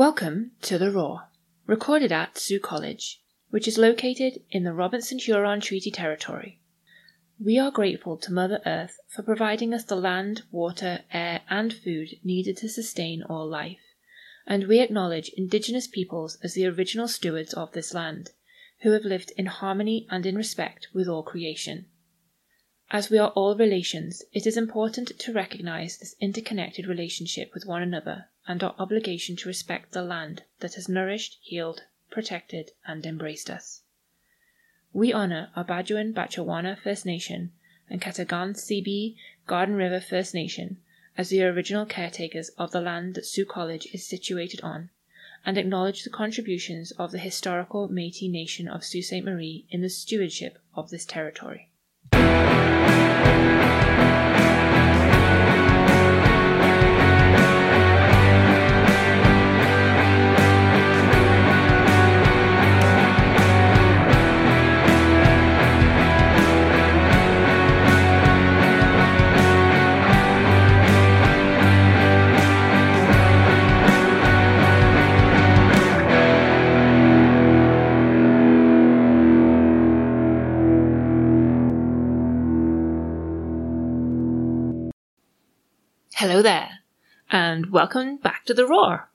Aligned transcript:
Welcome 0.00 0.52
to 0.62 0.78
The 0.78 0.90
Roar, 0.90 1.28
recorded 1.66 2.10
at 2.10 2.38
Sault 2.38 2.62
College, 2.62 3.20
which 3.50 3.68
is 3.68 3.76
located 3.76 4.42
in 4.50 4.64
the 4.64 4.72
Robinson 4.72 5.18
Huron 5.18 5.60
Treaty 5.60 5.90
Territory. 5.90 6.58
We 7.38 7.58
are 7.58 7.70
grateful 7.70 8.16
to 8.16 8.32
Mother 8.32 8.62
Earth 8.64 8.96
for 9.08 9.22
providing 9.22 9.74
us 9.74 9.84
the 9.84 9.96
land, 9.96 10.44
water, 10.50 11.00
air, 11.12 11.42
and 11.50 11.74
food 11.74 12.14
needed 12.24 12.56
to 12.56 12.68
sustain 12.70 13.22
all 13.22 13.46
life, 13.46 13.82
and 14.46 14.66
we 14.66 14.80
acknowledge 14.80 15.32
Indigenous 15.36 15.86
peoples 15.86 16.38
as 16.42 16.54
the 16.54 16.64
original 16.64 17.06
stewards 17.06 17.52
of 17.52 17.72
this 17.72 17.92
land, 17.92 18.30
who 18.80 18.92
have 18.92 19.04
lived 19.04 19.34
in 19.36 19.44
harmony 19.44 20.06
and 20.10 20.24
in 20.24 20.34
respect 20.34 20.88
with 20.94 21.08
all 21.08 21.22
creation. 21.22 21.84
As 22.90 23.10
we 23.10 23.18
are 23.18 23.32
all 23.32 23.54
relations, 23.54 24.22
it 24.32 24.46
is 24.46 24.56
important 24.56 25.18
to 25.18 25.32
recognize 25.34 25.98
this 25.98 26.16
interconnected 26.22 26.86
relationship 26.86 27.52
with 27.52 27.66
one 27.66 27.82
another 27.82 28.30
and 28.50 28.64
our 28.64 28.74
obligation 28.80 29.36
to 29.36 29.46
respect 29.46 29.92
the 29.92 30.02
land 30.02 30.42
that 30.58 30.74
has 30.74 30.88
nourished, 30.88 31.38
healed, 31.40 31.84
protected, 32.10 32.72
and 32.84 33.06
embraced 33.06 33.48
us. 33.48 33.82
We 34.92 35.12
honor 35.12 35.52
our 35.54 35.64
Bajuan 35.64 36.12
Batchewana 36.12 36.76
First 36.76 37.06
Nation 37.06 37.52
and 37.88 38.02
Ketegaunseebee 38.02 39.14
Garden 39.46 39.76
River 39.76 40.00
First 40.00 40.34
Nation 40.34 40.78
as 41.16 41.28
the 41.28 41.44
original 41.44 41.86
caretakers 41.86 42.48
of 42.58 42.72
the 42.72 42.80
land 42.80 43.14
that 43.14 43.26
Sault 43.26 43.46
College 43.46 43.86
is 43.92 44.04
situated 44.04 44.60
on, 44.62 44.90
and 45.46 45.56
acknowledge 45.56 46.02
the 46.02 46.10
contributions 46.10 46.90
of 46.98 47.12
the 47.12 47.18
historical 47.18 47.88
Métis 47.88 48.32
Nation 48.32 48.66
of 48.66 48.84
Sault 48.84 49.04
Ste. 49.04 49.22
Marie 49.22 49.64
in 49.70 49.80
the 49.80 49.88
stewardship 49.88 50.58
of 50.74 50.90
this 50.90 51.06
territory. 51.06 51.69
Hello 86.40 86.52
there, 86.54 86.78
and 87.30 87.70
welcome 87.70 88.16
back 88.16 88.46
to 88.46 88.54
The 88.54 88.66
Roar. 88.66 89.10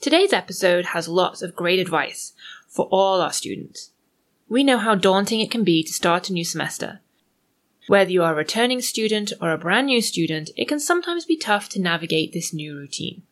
Today's 0.00 0.32
episode 0.32 0.86
has 0.86 1.06
lots 1.06 1.40
of 1.40 1.54
great 1.54 1.78
advice 1.78 2.32
for 2.66 2.86
all 2.86 3.20
our 3.20 3.32
students. 3.32 3.92
We 4.48 4.64
know 4.64 4.78
how 4.78 4.96
daunting 4.96 5.38
it 5.38 5.52
can 5.52 5.62
be 5.62 5.84
to 5.84 5.92
start 5.92 6.28
a 6.28 6.32
new 6.32 6.44
semester. 6.44 6.98
Whether 7.86 8.10
you 8.10 8.24
are 8.24 8.32
a 8.32 8.36
returning 8.36 8.80
student 8.80 9.32
or 9.40 9.52
a 9.52 9.56
brand 9.56 9.86
new 9.86 10.02
student, 10.02 10.50
it 10.56 10.66
can 10.66 10.80
sometimes 10.80 11.24
be 11.24 11.36
tough 11.36 11.68
to 11.68 11.80
navigate 11.80 12.32
this 12.32 12.52
new 12.52 12.74
routine. 12.76 13.22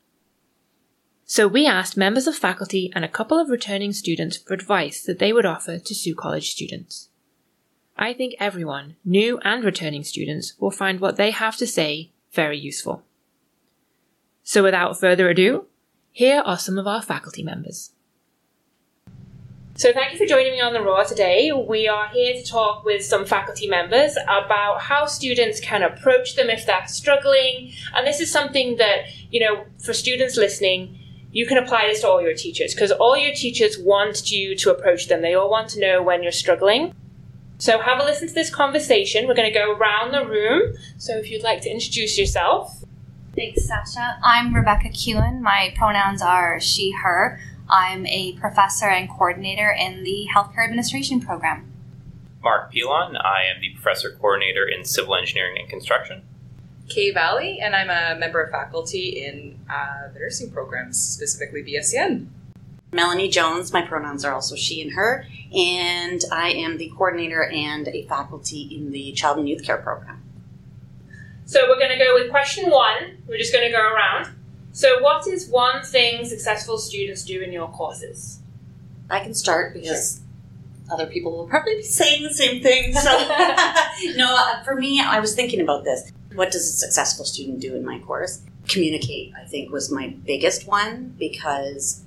So 1.24 1.48
we 1.48 1.66
asked 1.66 1.96
members 1.96 2.28
of 2.28 2.36
faculty 2.36 2.92
and 2.94 3.04
a 3.04 3.08
couple 3.08 3.40
of 3.40 3.50
returning 3.50 3.92
students 3.92 4.36
for 4.36 4.54
advice 4.54 5.02
that 5.02 5.18
they 5.18 5.32
would 5.32 5.44
offer 5.44 5.80
to 5.80 5.94
Sault 5.96 6.16
College 6.16 6.52
students. 6.52 7.08
I 7.96 8.12
think 8.12 8.36
everyone, 8.38 8.94
new 9.04 9.38
and 9.38 9.64
returning 9.64 10.04
students, 10.04 10.54
will 10.60 10.70
find 10.70 11.00
what 11.00 11.16
they 11.16 11.32
have 11.32 11.56
to 11.56 11.66
say 11.66 12.12
very 12.30 12.56
useful. 12.56 13.02
So 14.46 14.62
without 14.62 14.98
further 15.00 15.28
ado, 15.28 15.66
here 16.12 16.40
are 16.46 16.56
some 16.56 16.78
of 16.78 16.86
our 16.86 17.02
faculty 17.02 17.42
members. 17.42 17.90
So 19.74 19.92
thank 19.92 20.12
you 20.12 20.18
for 20.18 20.24
joining 20.24 20.52
me 20.52 20.60
on 20.60 20.72
the 20.72 20.80
Roar 20.80 21.04
today. 21.04 21.50
We 21.50 21.88
are 21.88 22.06
here 22.10 22.32
to 22.32 22.44
talk 22.44 22.84
with 22.84 23.04
some 23.04 23.26
faculty 23.26 23.66
members 23.66 24.16
about 24.28 24.82
how 24.82 25.06
students 25.06 25.58
can 25.58 25.82
approach 25.82 26.36
them 26.36 26.48
if 26.48 26.64
they're 26.64 26.86
struggling. 26.86 27.72
And 27.92 28.06
this 28.06 28.20
is 28.20 28.30
something 28.30 28.76
that, 28.76 29.06
you 29.32 29.40
know, 29.40 29.64
for 29.82 29.92
students 29.92 30.36
listening, 30.36 30.96
you 31.32 31.44
can 31.44 31.58
apply 31.58 31.88
this 31.88 32.02
to 32.02 32.08
all 32.08 32.22
your 32.22 32.34
teachers 32.34 32.72
because 32.72 32.92
all 32.92 33.16
your 33.16 33.34
teachers 33.34 33.76
want 33.76 34.30
you 34.30 34.54
to 34.58 34.70
approach 34.70 35.08
them. 35.08 35.22
They 35.22 35.34
all 35.34 35.50
want 35.50 35.70
to 35.70 35.80
know 35.80 36.04
when 36.04 36.22
you're 36.22 36.30
struggling. 36.30 36.94
So 37.58 37.80
have 37.80 37.98
a 37.98 38.04
listen 38.04 38.28
to 38.28 38.34
this 38.34 38.54
conversation. 38.54 39.26
We're 39.26 39.34
going 39.34 39.52
to 39.52 39.58
go 39.58 39.72
around 39.72 40.12
the 40.12 40.24
room. 40.24 40.76
So 40.98 41.16
if 41.16 41.32
you'd 41.32 41.42
like 41.42 41.62
to 41.62 41.68
introduce 41.68 42.16
yourself. 42.16 42.84
Thanks, 43.36 43.66
Sasha. 43.66 44.18
I'm 44.24 44.54
Rebecca 44.54 44.88
Kewen. 44.88 45.42
My 45.42 45.74
pronouns 45.76 46.22
are 46.22 46.58
she, 46.58 46.92
her. 46.92 47.38
I'm 47.68 48.06
a 48.06 48.32
professor 48.40 48.86
and 48.86 49.10
coordinator 49.10 49.70
in 49.70 50.04
the 50.04 50.26
Healthcare 50.34 50.64
Administration 50.64 51.20
program. 51.20 51.70
Mark 52.42 52.72
Pilon. 52.72 53.14
I 53.16 53.42
am 53.54 53.60
the 53.60 53.74
professor 53.74 54.10
coordinator 54.12 54.66
in 54.66 54.86
civil 54.86 55.14
engineering 55.16 55.56
and 55.60 55.68
construction. 55.68 56.22
Kay 56.88 57.10
Valley, 57.10 57.58
and 57.60 57.76
I'm 57.76 57.90
a 57.90 58.18
member 58.18 58.40
of 58.40 58.50
faculty 58.50 59.22
in 59.22 59.58
uh, 59.68 60.12
the 60.14 60.20
nursing 60.20 60.50
programs, 60.50 60.98
specifically 60.98 61.62
BSN. 61.62 62.28
Melanie 62.92 63.28
Jones, 63.28 63.70
my 63.70 63.82
pronouns 63.82 64.24
are 64.24 64.32
also 64.32 64.56
she 64.56 64.80
and 64.80 64.92
her, 64.92 65.26
and 65.52 66.22
I 66.32 66.52
am 66.52 66.78
the 66.78 66.90
coordinator 66.96 67.44
and 67.44 67.88
a 67.88 68.06
faculty 68.06 68.62
in 68.62 68.92
the 68.92 69.12
Child 69.12 69.40
and 69.40 69.48
Youth 69.48 69.62
Care 69.62 69.76
program. 69.76 70.22
So 71.46 71.68
we're 71.68 71.78
going 71.78 71.96
to 71.96 72.04
go 72.04 72.12
with 72.14 72.28
question 72.28 72.68
one. 72.70 73.18
We're 73.28 73.38
just 73.38 73.52
going 73.52 73.64
to 73.64 73.70
go 73.70 73.80
around. 73.80 74.34
So, 74.72 75.00
what 75.00 75.26
is 75.28 75.48
one 75.48 75.82
thing 75.84 76.26
successful 76.26 76.76
students 76.76 77.24
do 77.24 77.40
in 77.40 77.52
your 77.52 77.68
courses? 77.68 78.40
I 79.08 79.20
can 79.20 79.32
start 79.32 79.72
because 79.72 80.20
other 80.92 81.06
people 81.06 81.32
will 81.32 81.46
probably 81.46 81.76
be 81.76 81.82
saying 81.82 82.24
the 82.24 82.34
same 82.34 82.62
thing. 82.62 82.92
So, 82.92 83.10
no, 84.16 84.36
uh, 84.36 84.62
for 84.64 84.74
me, 84.74 85.00
I 85.00 85.20
was 85.20 85.36
thinking 85.36 85.60
about 85.60 85.84
this. 85.84 86.12
What 86.34 86.50
does 86.50 86.68
a 86.68 86.72
successful 86.72 87.24
student 87.24 87.60
do 87.60 87.76
in 87.76 87.84
my 87.84 88.00
course? 88.00 88.42
Communicate, 88.68 89.32
I 89.40 89.46
think, 89.46 89.70
was 89.70 89.90
my 89.90 90.08
biggest 90.26 90.66
one 90.66 91.14
because 91.16 92.02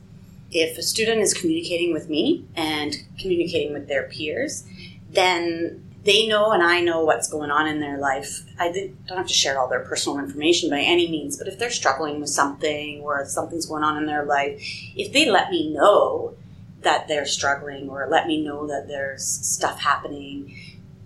if 0.51 0.77
a 0.77 0.83
student 0.83 1.21
is 1.21 1.33
communicating 1.33 1.93
with 1.93 2.09
me 2.09 2.45
and 2.55 2.93
communicating 3.17 3.71
with 3.71 3.87
their 3.87 4.03
peers, 4.03 4.65
then 5.09 5.88
they 6.03 6.27
know 6.27 6.51
and 6.51 6.63
I 6.63 6.81
know 6.81 7.03
what's 7.03 7.27
going 7.27 7.51
on 7.51 7.67
in 7.67 7.79
their 7.79 7.97
life. 7.97 8.43
I 8.57 8.93
don't 9.07 9.17
have 9.17 9.27
to 9.27 9.33
share 9.33 9.59
all 9.59 9.67
their 9.67 9.81
personal 9.81 10.19
information 10.19 10.69
by 10.69 10.79
any 10.79 11.09
means, 11.09 11.37
but 11.37 11.47
if 11.47 11.59
they're 11.59 11.69
struggling 11.69 12.19
with 12.21 12.29
something 12.29 13.01
or 13.01 13.25
something's 13.25 13.65
going 13.65 13.83
on 13.83 13.97
in 13.97 14.05
their 14.05 14.25
life, 14.25 14.61
if 14.95 15.11
they 15.11 15.29
let 15.29 15.49
me 15.49 15.73
know 15.73 16.35
that 16.81 17.07
they're 17.07 17.25
struggling 17.25 17.89
or 17.89 18.07
let 18.09 18.27
me 18.27 18.41
know 18.41 18.65
that 18.67 18.87
there's 18.87 19.25
stuff 19.25 19.79
happening, 19.81 20.55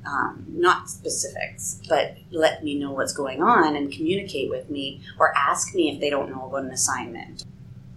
um, 0.05 0.45
not 0.47 0.89
specifics, 0.89 1.79
but 1.89 2.17
let 2.29 2.63
me 2.63 2.77
know 2.77 2.91
what's 2.91 3.13
going 3.13 3.41
on 3.41 3.75
and 3.75 3.91
communicate 3.91 4.49
with 4.49 4.69
me 4.69 5.01
or 5.17 5.35
ask 5.35 5.73
me 5.73 5.89
if 5.89 5.99
they 5.99 6.09
don't 6.09 6.29
know 6.29 6.45
about 6.45 6.65
an 6.65 6.71
assignment. 6.71 7.43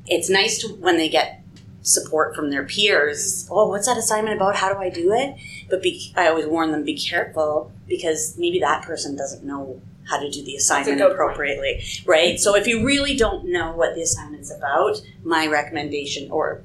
It's 0.07 0.31
nice 0.31 0.59
to 0.59 0.69
when 0.69 0.97
they 0.97 1.09
get 1.09 1.43
support 1.87 2.35
from 2.35 2.51
their 2.51 2.65
peers. 2.65 3.47
Oh, 3.51 3.69
what's 3.69 3.87
that 3.87 3.97
assignment 3.97 4.37
about? 4.37 4.57
How 4.57 4.73
do 4.73 4.79
I 4.79 4.91
do 4.91 5.13
it? 5.13 5.37
But 5.71 5.83
be, 5.83 6.13
I 6.17 6.29
always 6.29 6.47
warn 6.47 6.73
them: 6.73 6.85
be 6.85 6.99
careful 6.99 7.73
because 7.87 8.37
maybe 8.37 8.59
that 8.61 8.83
person 8.83 9.17
doesn't 9.17 9.45
know 9.45 9.81
how 10.09 10.19
to 10.19 10.31
do 10.31 10.45
the 10.45 10.57
assignment 10.57 11.01
appropriately, 11.01 11.75
point. 11.75 12.07
right? 12.07 12.39
So 12.39 12.55
if 12.55 12.67
you 12.67 12.85
really 12.85 13.17
don't 13.17 13.51
know 13.51 13.73
what 13.73 13.95
the 13.95 14.03
assignment's 14.03 14.53
about, 14.53 15.01
my 15.25 15.47
recommendation 15.47 16.31
or 16.31 16.63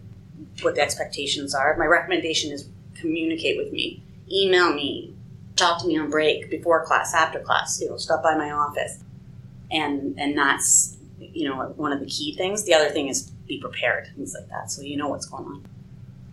what 0.61 0.75
the 0.75 0.81
expectations 0.81 1.55
are, 1.55 1.75
my 1.77 1.85
recommendation 1.85 2.51
is 2.51 2.67
communicate 2.95 3.57
with 3.57 3.71
me, 3.71 4.03
email 4.31 4.73
me, 4.73 5.15
talk 5.55 5.81
to 5.81 5.87
me 5.87 5.97
on 5.97 6.09
break, 6.09 6.49
before 6.49 6.85
class, 6.85 7.13
after 7.13 7.39
class. 7.39 7.79
You 7.81 7.89
know, 7.89 7.97
stop 7.97 8.21
by 8.23 8.35
my 8.35 8.51
office, 8.51 9.03
and 9.71 10.19
and 10.19 10.37
that's 10.37 10.97
you 11.19 11.47
know 11.47 11.73
one 11.77 11.91
of 11.91 11.99
the 11.99 12.07
key 12.07 12.35
things. 12.35 12.63
The 12.63 12.73
other 12.73 12.89
thing 12.89 13.07
is 13.07 13.31
be 13.47 13.59
prepared, 13.59 14.07
things 14.15 14.35
like 14.37 14.49
that, 14.49 14.71
so 14.71 14.81
you 14.81 14.97
know 14.97 15.09
what's 15.09 15.25
going 15.25 15.45
on. 15.45 15.65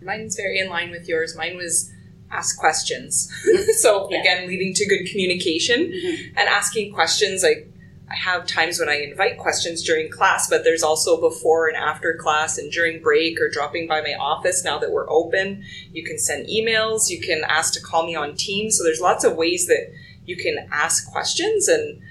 Mine's 0.01 0.35
very 0.35 0.59
in 0.59 0.69
line 0.69 0.91
with 0.91 1.07
yours. 1.07 1.35
Mine 1.35 1.57
was 1.57 1.91
ask 2.31 2.57
questions. 2.57 3.31
so 3.79 4.09
yeah. 4.09 4.19
again, 4.19 4.47
leading 4.47 4.73
to 4.75 4.87
good 4.87 5.05
communication 5.09 5.91
mm-hmm. 5.91 6.37
and 6.37 6.47
asking 6.49 6.93
questions. 6.93 7.43
Like 7.43 7.71
I 8.09 8.15
have 8.15 8.47
times 8.47 8.79
when 8.79 8.89
I 8.89 9.01
invite 9.01 9.37
questions 9.37 9.83
during 9.83 10.09
class, 10.09 10.49
but 10.49 10.63
there's 10.63 10.83
also 10.83 11.19
before 11.19 11.67
and 11.67 11.77
after 11.77 12.17
class 12.19 12.57
and 12.57 12.71
during 12.71 13.01
break 13.01 13.39
or 13.39 13.49
dropping 13.49 13.87
by 13.87 14.01
my 14.01 14.13
office 14.19 14.63
now 14.63 14.79
that 14.79 14.91
we're 14.91 15.09
open. 15.09 15.63
You 15.91 16.03
can 16.03 16.17
send 16.17 16.47
emails. 16.47 17.09
You 17.09 17.21
can 17.21 17.43
ask 17.47 17.73
to 17.73 17.81
call 17.81 18.05
me 18.05 18.15
on 18.15 18.35
Teams. 18.35 18.77
So 18.77 18.83
there's 18.83 19.01
lots 19.01 19.23
of 19.23 19.35
ways 19.35 19.67
that 19.67 19.91
you 20.25 20.37
can 20.37 20.67
ask 20.71 21.11
questions 21.11 21.67
and 21.67 22.01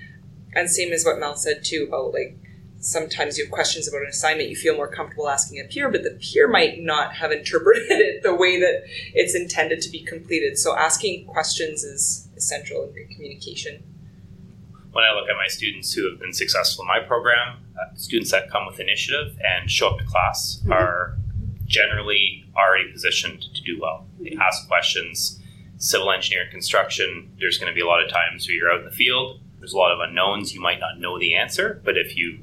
and 0.55 0.69
same 0.71 0.93
as 0.93 1.05
what 1.05 1.19
Mel 1.19 1.37
said 1.37 1.65
too 1.65 1.87
about 1.89 2.13
like 2.13 2.37
sometimes 2.81 3.37
you 3.37 3.45
have 3.45 3.53
questions 3.53 3.89
about 3.89 4.03
an 4.03 4.09
assignment 4.09 4.49
you 4.49 4.57
feel 4.57 4.77
more 4.77 4.89
comfortable 4.89 5.29
asking 5.29 5.59
a 5.61 5.65
peer, 5.65 5.91
but 5.91 6.03
the 6.03 6.19
peer 6.21 6.49
might 6.49 6.81
not 6.81 7.15
have 7.15 7.33
interpreted 7.33 7.87
it 7.91 8.23
the 8.23 8.35
way 8.35 8.59
that 8.61 8.85
it's 9.15 9.35
intended 9.35 9.81
to 9.83 9.91
be 9.91 10.01
completed. 10.01 10.59
So 10.59 10.77
asking 10.77 11.27
questions 11.27 11.83
is 11.83 12.29
essential 12.37 12.85
in 12.85 12.93
good 12.93 13.15
communication. 13.15 13.83
when 14.93 15.05
I 15.05 15.13
look 15.13 15.29
at 15.29 15.37
my 15.37 15.49
students 15.49 15.93
who 15.93 16.09
have 16.11 16.19
been 16.19 16.33
successful 16.33 16.83
in 16.83 16.89
my 16.89 17.01
program, 17.01 17.59
uh, 17.81 17.95
students 17.95 18.31
that 18.31 18.51
come 18.51 18.67
with 18.67 18.81
initiative 18.81 19.39
and 19.45 19.71
show 19.71 19.89
up 19.89 19.99
to 19.99 20.05
class 20.05 20.61
mm-hmm. 20.61 20.73
are 20.73 21.17
generally 21.67 22.45
already 22.57 22.91
positioned 22.91 23.43
to 23.55 23.63
do 23.63 23.79
well. 23.81 24.07
They 24.21 24.31
mm-hmm. 24.31 24.41
ask 24.41 24.67
questions. 24.67 25.41
Civil 25.81 26.11
engineering 26.11 26.51
construction, 26.51 27.31
there's 27.39 27.57
going 27.59 27.71
to 27.71 27.75
be 27.75 27.81
a 27.81 27.87
lot 27.87 28.03
of 28.03 28.11
times 28.11 28.49
where 28.49 28.57
you're 28.57 28.73
out 28.73 28.81
in 28.81 28.85
the 28.85 28.91
field, 28.91 29.41
there's 29.61 29.73
a 29.73 29.77
lot 29.77 29.93
of 29.93 30.01
unknowns, 30.01 30.53
you 30.53 30.61
might 30.61 30.81
not 30.81 30.99
know 30.99 31.21
the 31.21 31.37
answer, 31.37 31.81
but 31.85 31.97
if 31.97 32.17
you 32.17 32.41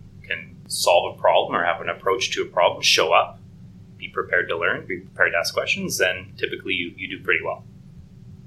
solve 0.68 1.16
a 1.16 1.22
problem 1.22 1.56
or 1.56 1.64
have 1.66 1.82
an 1.82 1.90
approach 1.90 2.32
to 2.32 2.42
a 2.42 2.46
problem, 2.46 2.82
show 2.82 3.14
up, 3.14 3.40
be 3.98 4.10
prepared 4.10 4.48
to 4.50 4.58
learn, 4.58 4.86
be 4.86 5.00
prepared 5.00 5.34
to 5.34 5.38
ask 5.38 5.54
questions, 5.54 5.98
then 5.98 6.34
typically 6.38 6.74
you, 6.74 6.94
you 6.98 7.18
do 7.18 7.24
pretty 7.24 7.44
well. 7.44 7.64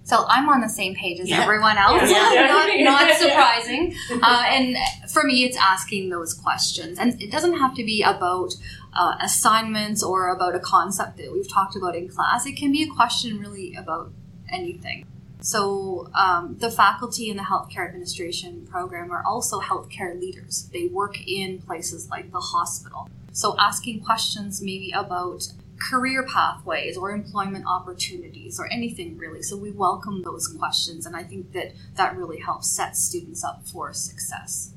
So 0.08 0.24
I'm 0.26 0.48
on 0.48 0.62
the 0.62 0.70
same 0.70 0.94
page 0.94 1.20
as 1.20 1.28
yeah. 1.28 1.42
everyone 1.42 1.76
else. 1.76 2.10
Yeah. 2.10 2.46
not, 2.46 2.80
not 2.80 3.16
surprising. 3.18 3.94
Uh, 4.22 4.44
and 4.48 4.76
for 5.10 5.22
me, 5.22 5.44
it's 5.44 5.56
asking 5.58 6.08
those 6.08 6.32
questions. 6.32 6.98
And 6.98 7.20
it 7.20 7.30
doesn't 7.30 7.58
have 7.58 7.74
to 7.74 7.84
be 7.84 8.02
about 8.02 8.54
uh, 8.94 9.16
assignments 9.20 10.02
or 10.02 10.28
about 10.28 10.54
a 10.54 10.60
concept 10.60 11.18
that 11.18 11.30
we've 11.30 11.50
talked 11.52 11.76
about 11.76 11.94
in 11.94 12.08
class. 12.08 12.46
It 12.46 12.56
can 12.56 12.72
be 12.72 12.82
a 12.82 12.88
question 12.88 13.38
really 13.38 13.74
about 13.74 14.10
anything. 14.50 15.04
So 15.40 16.08
um, 16.14 16.56
the 16.58 16.70
faculty 16.70 17.30
in 17.30 17.36
the 17.36 17.44
healthcare 17.44 17.86
administration 17.86 18.66
program 18.66 19.10
are 19.12 19.22
also 19.24 19.60
healthcare 19.60 20.18
leaders. 20.18 20.68
They 20.72 20.88
work 20.88 21.16
in 21.26 21.62
places 21.62 22.08
like 22.10 22.32
the 22.32 22.40
hospital. 22.40 23.08
So 23.32 23.54
asking 23.58 24.02
questions 24.02 24.60
maybe 24.60 24.92
about 24.92 25.46
career 25.80 26.26
pathways 26.26 26.96
or 26.96 27.12
employment 27.12 27.64
opportunities 27.66 28.58
or 28.58 28.66
anything 28.72 29.16
really. 29.16 29.42
So 29.42 29.56
we 29.56 29.70
welcome 29.70 30.22
those 30.22 30.48
questions, 30.48 31.06
and 31.06 31.14
I 31.14 31.22
think 31.22 31.52
that 31.52 31.72
that 31.94 32.16
really 32.16 32.40
helps 32.40 32.68
set 32.68 32.96
students 32.96 33.44
up 33.44 33.66
for 33.66 33.92
success. 33.92 34.74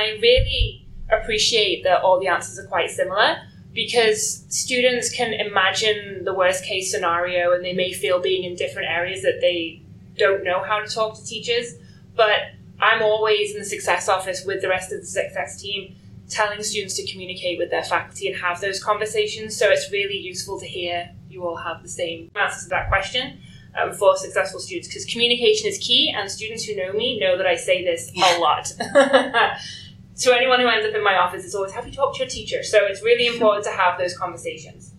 I 0.00 0.18
really 0.20 0.88
appreciate 1.10 1.84
that 1.84 2.02
all 2.02 2.20
the 2.20 2.28
answers 2.28 2.58
are 2.58 2.68
quite 2.68 2.90
similar 2.90 3.36
because 3.72 4.44
students 4.48 5.10
can 5.10 5.32
imagine 5.32 6.24
the 6.24 6.34
worst 6.34 6.64
case 6.64 6.90
scenario 6.90 7.52
and 7.52 7.64
they 7.64 7.72
may 7.72 7.92
feel 7.92 8.20
being 8.20 8.44
in 8.44 8.54
different 8.54 8.88
areas 8.88 9.22
that 9.22 9.38
they 9.40 9.82
don't 10.16 10.44
know 10.44 10.62
how 10.62 10.80
to 10.80 10.92
talk 10.92 11.16
to 11.16 11.24
teachers. 11.24 11.74
But 12.14 12.52
I'm 12.80 13.02
always 13.02 13.52
in 13.54 13.60
the 13.60 13.64
success 13.64 14.08
office 14.08 14.44
with 14.44 14.60
the 14.60 14.68
rest 14.68 14.92
of 14.92 15.00
the 15.00 15.06
success 15.06 15.60
team 15.60 15.94
telling 16.28 16.62
students 16.62 16.94
to 16.94 17.06
communicate 17.10 17.58
with 17.58 17.70
their 17.70 17.84
faculty 17.84 18.28
and 18.28 18.40
have 18.40 18.60
those 18.60 18.82
conversations. 18.82 19.56
So 19.56 19.70
it's 19.70 19.90
really 19.92 20.16
useful 20.16 20.58
to 20.60 20.66
hear 20.66 21.10
you 21.28 21.46
all 21.46 21.56
have 21.56 21.82
the 21.82 21.88
same 21.88 22.30
answers 22.34 22.64
to 22.64 22.68
that 22.70 22.88
question 22.88 23.38
um, 23.80 23.92
for 23.92 24.16
successful 24.16 24.60
students 24.60 24.88
because 24.88 25.04
communication 25.04 25.68
is 25.68 25.78
key, 25.78 26.14
and 26.14 26.30
students 26.30 26.64
who 26.64 26.76
know 26.76 26.92
me 26.92 27.18
know 27.18 27.36
that 27.36 27.46
I 27.46 27.56
say 27.56 27.84
this 27.84 28.10
a 28.16 28.38
lot. 28.38 28.64
to 30.16 30.34
anyone 30.34 30.60
who 30.60 30.68
ends 30.68 30.86
up 30.86 30.94
in 30.94 31.02
my 31.02 31.16
office, 31.16 31.44
it's 31.44 31.54
always 31.54 31.72
have 31.72 31.86
you 31.86 31.92
talked 31.92 32.16
to 32.16 32.22
your 32.22 32.28
teacher. 32.28 32.62
So 32.62 32.84
it's 32.84 33.02
really 33.02 33.26
important 33.34 33.64
to 33.64 33.70
have 33.70 33.98
those 33.98 34.16
conversations. 34.16 34.92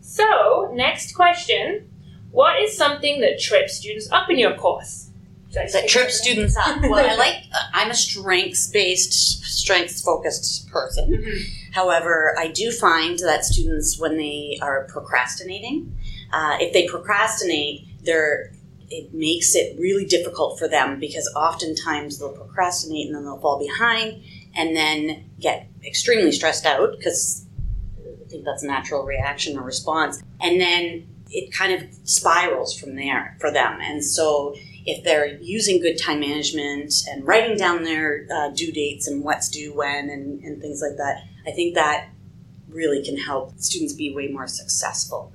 So, 0.00 0.70
next 0.74 1.14
question 1.14 1.89
What 2.30 2.60
is 2.60 2.76
something 2.76 3.20
that 3.20 3.40
trips 3.40 3.76
students 3.76 4.10
up 4.10 4.30
in 4.30 4.38
your 4.38 4.54
course? 4.54 5.10
that 5.52 5.88
trip 5.88 6.10
students 6.10 6.56
up. 6.56 6.80
Well, 6.82 7.04
I 7.04 7.16
like. 7.16 7.44
Uh, 7.52 7.58
I'm 7.72 7.90
a 7.90 7.94
strengths 7.94 8.68
based, 8.68 9.12
strengths 9.42 10.02
focused 10.02 10.68
person. 10.68 11.10
Mm-hmm. 11.10 11.72
However, 11.72 12.36
I 12.38 12.48
do 12.48 12.70
find 12.70 13.18
that 13.20 13.44
students, 13.44 13.98
when 13.98 14.16
they 14.16 14.58
are 14.62 14.84
procrastinating, 14.84 15.96
uh, 16.32 16.56
if 16.60 16.72
they 16.72 16.86
procrastinate, 16.86 17.86
they're 18.04 18.52
it 18.90 19.14
makes 19.14 19.54
it 19.54 19.78
really 19.78 20.04
difficult 20.04 20.58
for 20.58 20.66
them 20.66 20.98
because 20.98 21.32
oftentimes 21.36 22.18
they'll 22.18 22.32
procrastinate 22.32 23.06
and 23.06 23.14
then 23.14 23.24
they'll 23.24 23.38
fall 23.38 23.58
behind 23.58 24.20
and 24.56 24.74
then 24.74 25.30
get 25.38 25.68
extremely 25.84 26.32
stressed 26.32 26.66
out 26.66 26.96
because 26.98 27.46
I 27.98 28.28
think 28.28 28.44
that's 28.44 28.64
a 28.64 28.66
natural 28.66 29.04
reaction 29.04 29.56
or 29.56 29.62
response. 29.62 30.20
And 30.40 30.60
then 30.60 31.06
it 31.30 31.52
kind 31.52 31.72
of 31.72 31.88
spirals 32.04 32.78
from 32.78 32.96
there 32.96 33.36
for 33.40 33.52
them. 33.52 33.78
And 33.80 34.04
so 34.04 34.54
if 34.86 35.04
they're 35.04 35.36
using 35.40 35.80
good 35.80 35.96
time 35.96 36.20
management 36.20 36.92
and 37.08 37.26
writing 37.26 37.56
down 37.56 37.82
their 37.82 38.26
uh, 38.32 38.48
due 38.50 38.72
dates 38.72 39.06
and 39.06 39.22
what's 39.22 39.48
due 39.48 39.74
when 39.74 40.10
and, 40.10 40.42
and 40.42 40.60
things 40.60 40.82
like 40.82 40.96
that, 40.96 41.22
I 41.46 41.52
think 41.52 41.74
that 41.74 42.08
really 42.68 43.04
can 43.04 43.16
help 43.16 43.58
students 43.58 43.92
be 43.92 44.14
way 44.14 44.28
more 44.28 44.46
successful 44.46 45.32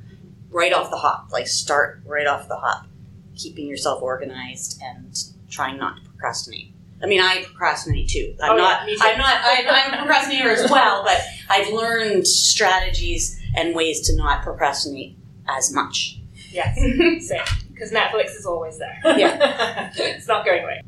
right 0.50 0.74
off 0.74 0.90
the 0.90 0.98
hop. 0.98 1.30
Like 1.32 1.48
start 1.48 2.02
right 2.06 2.28
off 2.28 2.48
the 2.48 2.56
hop, 2.56 2.88
keeping 3.36 3.68
yourself 3.68 4.02
organized 4.02 4.82
and 4.82 5.16
trying 5.50 5.78
not 5.78 5.98
to 5.98 6.10
procrastinate. 6.10 6.72
I 7.04 7.08
mean, 7.08 7.22
I 7.22 7.44
procrastinate 7.44 8.10
too. 8.10 8.36
I'm 8.42 8.54
oh, 8.54 8.58
not. 8.58 8.90
Yeah, 8.90 8.96
I'm 9.02 9.18
not. 9.18 9.36
I, 9.36 9.66
I'm 9.68 9.94
a 9.94 9.98
procrastinator 9.98 10.50
as 10.50 10.72
well, 10.72 11.04
but 11.04 11.22
I've 11.50 11.72
learned 11.72 12.26
strategies 12.26 13.40
and 13.56 13.76
ways 13.76 14.08
to 14.08 14.16
not 14.16 14.44
procrastinate 14.44 15.18
as 15.48 15.74
much. 15.74 16.20
Yes, 16.52 16.76
same 17.28 17.42
because 17.72 17.92
Netflix 17.92 18.36
is 18.36 18.46
always 18.46 18.78
there. 18.78 18.98
Yeah, 19.04 19.92
it's 19.98 20.28
not 20.28 20.46
going 20.46 20.64
away. 20.64 20.82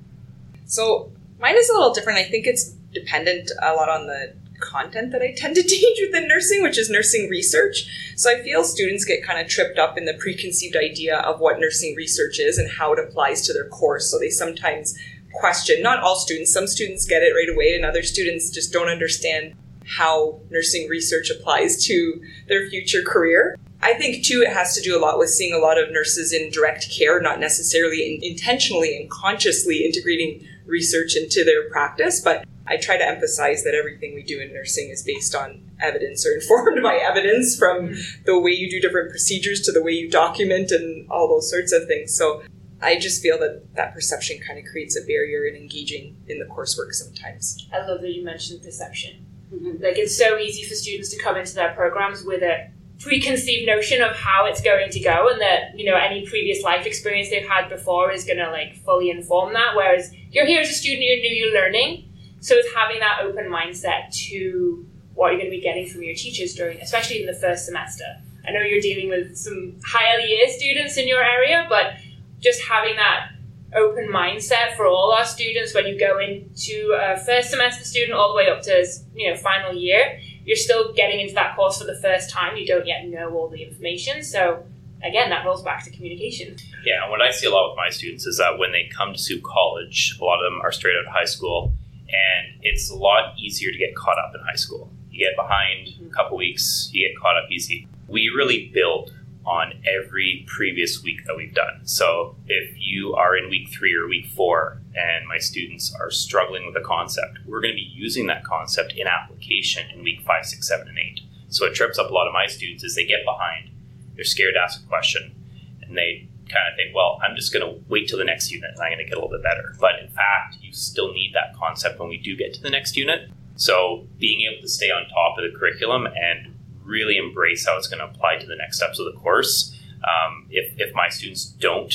So 0.65 1.11
mine 1.39 1.55
is 1.57 1.69
a 1.69 1.73
little 1.73 1.93
different. 1.93 2.19
I 2.19 2.23
think 2.23 2.47
it's 2.47 2.71
dependent 2.93 3.51
a 3.61 3.73
lot 3.73 3.89
on 3.89 4.07
the 4.07 4.33
content 4.59 5.11
that 5.11 5.21
I 5.21 5.33
tend 5.35 5.55
to 5.55 5.63
teach 5.67 5.99
within 6.01 6.27
nursing, 6.27 6.63
which 6.63 6.77
is 6.77 6.89
nursing 6.89 7.29
research. 7.29 8.13
So 8.15 8.31
I 8.31 8.41
feel 8.41 8.63
students 8.63 9.05
get 9.05 9.23
kind 9.23 9.39
of 9.39 9.47
tripped 9.47 9.77
up 9.77 9.97
in 9.97 10.05
the 10.05 10.13
preconceived 10.13 10.75
idea 10.75 11.17
of 11.17 11.39
what 11.39 11.59
nursing 11.59 11.95
research 11.95 12.39
is 12.39 12.57
and 12.57 12.69
how 12.69 12.93
it 12.93 12.99
applies 12.99 13.41
to 13.43 13.53
their 13.53 13.67
course. 13.67 14.09
So 14.09 14.19
they 14.19 14.29
sometimes 14.29 14.97
question, 15.33 15.83
not 15.83 15.99
all 15.99 16.15
students, 16.15 16.51
some 16.51 16.67
students 16.67 17.05
get 17.05 17.21
it 17.21 17.33
right 17.33 17.49
away, 17.53 17.75
and 17.75 17.85
other 17.85 18.01
students 18.01 18.49
just 18.49 18.73
don't 18.73 18.89
understand 18.89 19.53
how 19.85 20.39
nursing 20.49 20.89
research 20.89 21.29
applies 21.29 21.83
to 21.85 22.21
their 22.47 22.67
future 22.69 23.03
career. 23.03 23.57
I 23.81 23.93
think 23.93 24.25
too 24.25 24.43
it 24.45 24.53
has 24.53 24.75
to 24.75 24.81
do 24.81 24.97
a 24.97 25.01
lot 25.01 25.19
with 25.19 25.29
seeing 25.29 25.53
a 25.53 25.59
lot 25.59 25.77
of 25.77 25.91
nurses 25.91 26.33
in 26.33 26.49
direct 26.49 26.89
care, 26.95 27.21
not 27.21 27.39
necessarily 27.39 28.15
in, 28.15 28.23
intentionally 28.23 28.97
and 28.97 29.09
consciously 29.09 29.85
integrating 29.85 30.47
research 30.65 31.15
into 31.15 31.43
their 31.43 31.69
practice, 31.69 32.19
but 32.19 32.45
I 32.67 32.77
try 32.77 32.97
to 32.97 33.07
emphasize 33.07 33.63
that 33.63 33.73
everything 33.73 34.13
we 34.13 34.23
do 34.23 34.39
in 34.39 34.53
nursing 34.53 34.89
is 34.89 35.01
based 35.01 35.33
on 35.33 35.61
evidence 35.79 36.25
or 36.25 36.31
informed 36.35 36.81
by 36.83 36.95
evidence 36.95 37.57
from 37.57 37.89
mm-hmm. 37.89 38.23
the 38.25 38.39
way 38.39 38.51
you 38.51 38.69
do 38.69 38.81
different 38.81 39.09
procedures 39.09 39.61
to 39.61 39.71
the 39.71 39.81
way 39.81 39.91
you 39.91 40.09
document 40.09 40.71
and 40.71 41.09
all 41.09 41.27
those 41.27 41.49
sorts 41.49 41.71
of 41.71 41.87
things. 41.87 42.15
So 42.15 42.43
I 42.81 42.99
just 42.99 43.21
feel 43.21 43.39
that 43.39 43.75
that 43.75 43.93
perception 43.93 44.39
kind 44.45 44.59
of 44.59 44.65
creates 44.65 44.97
a 44.97 45.01
barrier 45.01 45.45
in 45.45 45.55
engaging 45.55 46.17
in 46.27 46.39
the 46.39 46.45
coursework 46.45 46.93
sometimes. 46.93 47.67
I 47.73 47.85
love 47.85 48.01
that 48.01 48.11
you 48.11 48.23
mentioned 48.23 48.61
perception. 48.61 49.25
Mm-hmm. 49.53 49.83
Like 49.83 49.97
it's 49.97 50.17
so 50.17 50.37
easy 50.37 50.63
for 50.63 50.75
students 50.75 51.09
to 51.11 51.23
come 51.23 51.37
into 51.37 51.55
their 51.55 51.73
programs 51.73 52.23
with 52.23 52.43
a 52.43 52.69
preconceived 52.99 53.67
notion 53.67 54.01
of 54.01 54.15
how 54.15 54.45
it's 54.45 54.61
going 54.61 54.89
to 54.89 54.99
go 54.99 55.29
and 55.29 55.39
that 55.39 55.77
you 55.77 55.85
know 55.85 55.95
any 55.95 56.25
previous 56.25 56.63
life 56.63 56.85
experience 56.85 57.29
they've 57.29 57.47
had 57.47 57.69
before 57.69 58.11
is 58.11 58.23
going 58.23 58.37
to 58.37 58.49
like 58.49 58.75
fully 58.83 59.09
inform 59.09 59.53
that 59.53 59.75
whereas 59.75 60.11
you're 60.31 60.45
here 60.45 60.61
as 60.61 60.69
a 60.69 60.73
student 60.73 61.03
you're 61.03 61.19
new 61.19 61.29
you're 61.29 61.53
learning. 61.53 62.03
So 62.39 62.55
it's 62.55 62.73
having 62.73 62.99
that 62.99 63.19
open 63.21 63.45
mindset 63.45 64.15
to 64.27 64.85
what 65.15 65.29
you're 65.29 65.39
going 65.39 65.51
to 65.51 65.57
be 65.57 65.61
getting 65.61 65.87
from 65.87 66.03
your 66.03 66.15
teachers 66.15 66.53
during 66.53 66.79
especially 66.79 67.21
in 67.21 67.27
the 67.27 67.33
first 67.33 67.65
semester. 67.65 68.05
I 68.47 68.51
know 68.51 68.61
you're 68.61 68.81
dealing 68.81 69.09
with 69.09 69.37
some 69.37 69.75
higher 69.85 70.19
year 70.19 70.47
students 70.49 70.97
in 70.97 71.07
your 71.07 71.21
area 71.21 71.65
but 71.69 71.93
just 72.39 72.61
having 72.63 72.95
that 72.95 73.31
open 73.75 74.07
mindset 74.07 74.75
for 74.75 74.87
all 74.87 75.11
our 75.11 75.25
students 75.25 75.73
when 75.75 75.85
you 75.85 75.99
go 75.99 76.19
into 76.19 76.97
a 76.99 77.17
first 77.17 77.49
semester 77.49 77.83
student 77.83 78.13
all 78.13 78.29
the 78.29 78.35
way 78.35 78.49
up 78.49 78.61
to 78.63 78.85
you 79.13 79.29
know 79.29 79.37
final 79.37 79.73
year 79.73 80.19
you're 80.47 80.57
still 80.57 80.93
getting 80.93 81.19
into 81.19 81.33
that 81.35 81.55
course 81.55 81.77
for 81.77 81.83
the 81.83 81.99
first 82.01 82.29
time. 82.29 82.55
You 82.55 82.65
don't 82.65 82.87
yet 82.87 83.05
know 83.05 83.35
all 83.35 83.49
the 83.49 83.61
information. 83.61 84.23
So 84.23 84.63
again, 85.03 85.29
that 85.29 85.45
rolls 85.45 85.61
back 85.61 85.83
to 85.83 85.91
communication. 85.91 86.55
Yeah, 86.85 87.09
what 87.09 87.21
I 87.21 87.31
see 87.31 87.47
a 87.47 87.51
lot 87.51 87.69
with 87.69 87.77
my 87.77 87.89
students 87.89 88.25
is 88.25 88.37
that 88.37 88.57
when 88.57 88.71
they 88.71 88.89
come 88.97 89.13
to 89.13 89.41
College, 89.41 90.17
a 90.19 90.23
lot 90.23 90.43
of 90.43 90.51
them 90.51 90.61
are 90.63 90.71
straight 90.71 90.95
out 90.97 91.05
of 91.05 91.13
high 91.13 91.25
school, 91.25 91.73
and 92.07 92.59
it's 92.61 92.89
a 92.89 92.95
lot 92.95 93.37
easier 93.37 93.71
to 93.71 93.77
get 93.77 93.93
caught 93.95 94.17
up 94.17 94.33
in 94.33 94.41
high 94.41 94.55
school. 94.55 94.89
You 95.11 95.27
get 95.27 95.35
behind 95.35 95.87
a 95.87 95.91
mm-hmm. 95.91 96.09
couple 96.11 96.37
weeks, 96.37 96.89
you 96.93 97.05
get 97.07 97.19
caught 97.19 97.35
up 97.35 97.51
easy. 97.51 97.85
We 98.07 98.31
really 98.33 98.71
build 98.73 99.11
on 99.47 99.73
every 99.87 100.45
previous 100.45 101.01
week 101.01 101.25
that 101.25 101.37
we've 101.37 101.53
done. 101.53 101.79
So 101.85 102.35
if 102.47 102.75
you 102.77 103.13
are 103.13 103.37
in 103.37 103.49
week 103.49 103.69
three 103.69 103.95
or 103.95 104.07
week 104.07 104.27
four 104.27 104.81
and 104.93 105.25
my 105.25 105.37
students 105.37 105.95
are 105.99 106.11
struggling 106.11 106.65
with 106.67 106.75
a 106.75 106.85
concept, 106.85 107.39
we're 107.45 107.61
going 107.61 107.73
to 107.73 107.75
be 107.75 107.91
using 107.93 108.27
that 108.27 108.43
concept 108.43 108.93
in 108.97 109.07
application 109.07 109.89
in 109.89 110.03
week 110.03 110.21
five, 110.21 110.45
six, 110.45 110.67
seven, 110.67 110.89
and 110.89 110.99
eight. 110.99 111.21
So 111.47 111.65
it 111.65 111.75
trips 111.75 111.97
up 111.97 112.11
a 112.11 112.13
lot 112.13 112.27
of 112.27 112.33
my 112.33 112.47
students 112.47 112.83
as 112.83 112.95
they 112.95 113.05
get 113.05 113.23
behind. 113.23 113.69
They're 114.15 114.25
scared 114.25 114.55
to 114.55 114.59
ask 114.59 114.83
a 114.83 114.87
question 114.87 115.33
and 115.81 115.97
they 115.97 116.27
kind 116.49 116.67
of 116.69 116.75
think, 116.75 116.93
well, 116.93 117.19
I'm 117.23 117.35
just 117.35 117.53
going 117.53 117.65
to 117.65 117.81
wait 117.87 118.09
till 118.09 118.17
the 118.17 118.25
next 118.25 118.51
unit 118.51 118.71
and 118.73 118.81
I'm 118.81 118.91
going 118.91 118.99
to 118.99 119.05
get 119.05 119.13
a 119.13 119.21
little 119.21 119.29
bit 119.29 119.43
better. 119.43 119.75
But 119.79 119.99
in 120.01 120.09
fact, 120.09 120.57
you 120.61 120.73
still 120.73 121.13
need 121.13 121.31
that 121.33 121.55
concept 121.57 121.99
when 121.99 122.09
we 122.09 122.17
do 122.17 122.35
get 122.35 122.53
to 122.55 122.61
the 122.61 122.69
next 122.69 122.97
unit. 122.97 123.29
So 123.55 124.07
being 124.17 124.47
able 124.51 124.61
to 124.61 124.67
stay 124.67 124.91
on 124.91 125.07
top 125.07 125.37
of 125.37 125.49
the 125.49 125.57
curriculum 125.57 126.05
and 126.05 126.56
really 126.87 127.17
embrace 127.17 127.67
how 127.67 127.77
it's 127.77 127.87
going 127.87 127.99
to 127.99 128.05
apply 128.05 128.37
to 128.37 128.45
the 128.47 128.55
next 128.55 128.77
steps 128.77 128.99
of 128.99 129.05
the 129.05 129.19
course. 129.19 129.75
Um, 130.03 130.47
if, 130.49 130.73
if 130.79 130.93
my 130.95 131.09
students 131.09 131.45
don't 131.45 131.93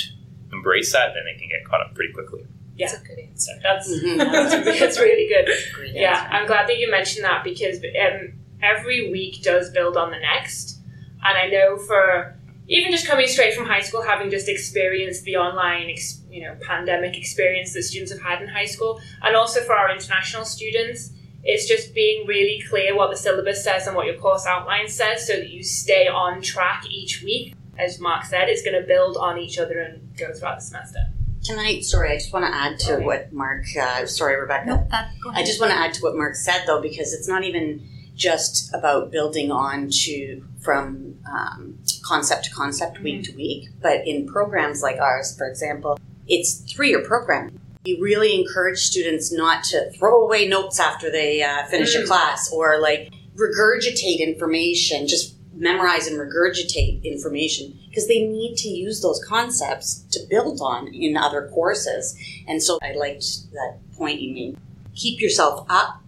embrace 0.53 0.93
that, 0.93 1.13
then 1.15 1.25
they 1.25 1.39
can 1.39 1.49
get 1.49 1.65
caught 1.69 1.81
up 1.81 1.95
pretty 1.95 2.13
quickly. 2.13 2.45
Yeah. 2.77 2.89
That's 2.91 3.03
a 3.03 3.07
good 3.07 3.19
answer. 3.19 3.53
That's 3.63 3.89
Mhm. 3.89 4.17
that's, 4.33 4.79
that's 4.81 4.99
really 4.99 5.29
good. 5.29 5.49
Great 5.75 5.95
Yeah, 5.95 6.21
answer. 6.23 6.33
I'm 6.35 6.47
glad 6.47 6.69
that 6.69 6.79
you 6.79 6.91
mentioned 6.91 7.25
that 7.25 7.45
because 7.45 7.79
um, 7.79 8.33
every 8.63 9.11
week 9.11 9.43
does 9.43 9.71
build 9.71 9.97
on 9.97 10.11
the 10.11 10.19
next. 10.19 10.79
And 11.25 11.39
I 11.39 11.47
know 11.49 11.77
for 11.79 12.37
even 12.69 12.91
just 12.91 13.07
coming 13.07 13.27
straight 13.27 13.55
from 13.55 13.67
high 13.67 13.81
school, 13.81 14.03
having 14.03 14.31
just 14.31 14.49
experienced 14.49 15.25
the 15.25 15.37
online, 15.37 15.89
ex- 15.91 16.21
you 16.31 16.43
know, 16.43 16.57
pandemic 16.63 17.17
experience 17.17 17.73
that 17.75 17.83
students 17.83 18.13
have 18.13 18.23
had 18.23 18.41
in 18.43 18.49
high 18.49 18.65
school, 18.67 19.01
and 19.23 19.37
also 19.37 19.61
for 19.63 19.75
our 19.75 19.91
international 19.95 20.45
students, 20.45 21.11
it's 21.45 21.67
just 21.67 21.95
being 21.95 22.27
really 22.27 22.63
clear 22.69 22.95
what 22.97 23.11
the 23.11 23.17
syllabus 23.17 23.65
says 23.65 23.87
and 23.87 23.97
what 23.97 24.07
your 24.07 24.17
course 24.17 24.47
outline 24.47 24.89
says, 24.89 25.27
so 25.27 25.35
that 25.35 25.51
you 25.51 25.63
stay 25.63 26.07
on 26.09 26.41
track 26.43 26.85
each 26.89 27.23
week. 27.23 27.55
As 27.79 27.99
Mark 27.99 28.25
said, 28.25 28.49
it's 28.49 28.63
going 28.63 28.81
to 28.81 28.87
build 28.87 29.17
on 29.17 29.39
each 29.39 29.59
other 29.59 29.81
and 29.81 30.17
go 30.17 30.33
throughout 30.33 30.59
the 30.59 30.65
semester. 30.65 30.99
Can 31.47 31.59
I? 31.59 31.81
Sorry, 31.81 32.13
I 32.13 32.15
just 32.19 32.33
want 32.33 32.45
to 32.47 32.55
add 32.55 32.79
to 32.81 32.95
Okay. 32.97 33.05
what 33.05 33.33
Mark. 33.33 33.65
Uh, 33.81 34.07
sorry, 34.07 34.39
Rebecca. 34.41 34.67
Nope, 34.67 34.89
that, 34.91 35.11
go 35.23 35.31
ahead. 35.31 35.43
I 35.43 35.45
just 35.47 35.61
want 35.61 35.73
to 35.73 35.79
add 35.79 35.93
to 35.95 36.01
what 36.03 36.15
Mark 36.17 36.37
said 36.37 36.65
though, 36.67 36.81
because 36.81 37.13
it's 37.13 37.27
not 37.27 37.43
even 37.43 37.83
just 38.15 38.73
about 38.75 39.11
building 39.11 39.51
on 39.51 39.89
to 39.91 40.45
from 40.61 41.17
um, 41.29 41.79
concept 42.05 42.45
to 42.45 42.51
concept, 42.53 43.01
week 43.01 43.25
to 43.25 43.33
week, 43.35 43.71
but 43.81 44.07
in 44.07 44.27
programs 44.29 44.83
like 44.83 44.99
ours, 45.01 45.37
for 45.37 45.49
example, 45.49 45.99
it's 46.29 46.61
three-year 46.73 47.03
program. 47.05 47.59
We 47.85 47.99
really 48.01 48.39
encourage 48.41 48.79
students 48.79 49.33
not 49.33 49.65
to 49.65 49.91
throw 49.93 50.25
away 50.25 50.47
notes 50.47 50.79
after 50.79 51.11
they 51.11 51.43
uh, 51.43 51.67
finish 51.67 51.95
a 51.97 52.03
Mm. 52.03 52.07
class 52.07 52.53
or 52.53 52.81
like 52.81 53.13
regurgitate 53.37 54.21
information, 54.21 55.09
just 55.09 55.35
memorize 55.55 56.07
and 56.07 56.17
regurgitate 56.19 57.03
information 57.05 57.77
because 57.89 58.07
they 58.09 58.21
need 58.27 58.57
to 58.57 58.69
use 58.69 59.03
those 59.03 59.23
concepts 59.25 60.05
to 60.13 60.21
build 60.31 60.61
on 60.61 60.89
in 60.95 61.17
other 61.17 61.49
courses. 61.53 62.17
And 62.47 62.63
so 62.63 62.79
I 62.83 62.93
liked 62.93 63.51
that 63.53 63.79
point 63.97 64.21
you 64.21 64.33
made. 64.33 64.57
Keep 64.95 65.21
yourself 65.21 65.67
up 65.69 66.01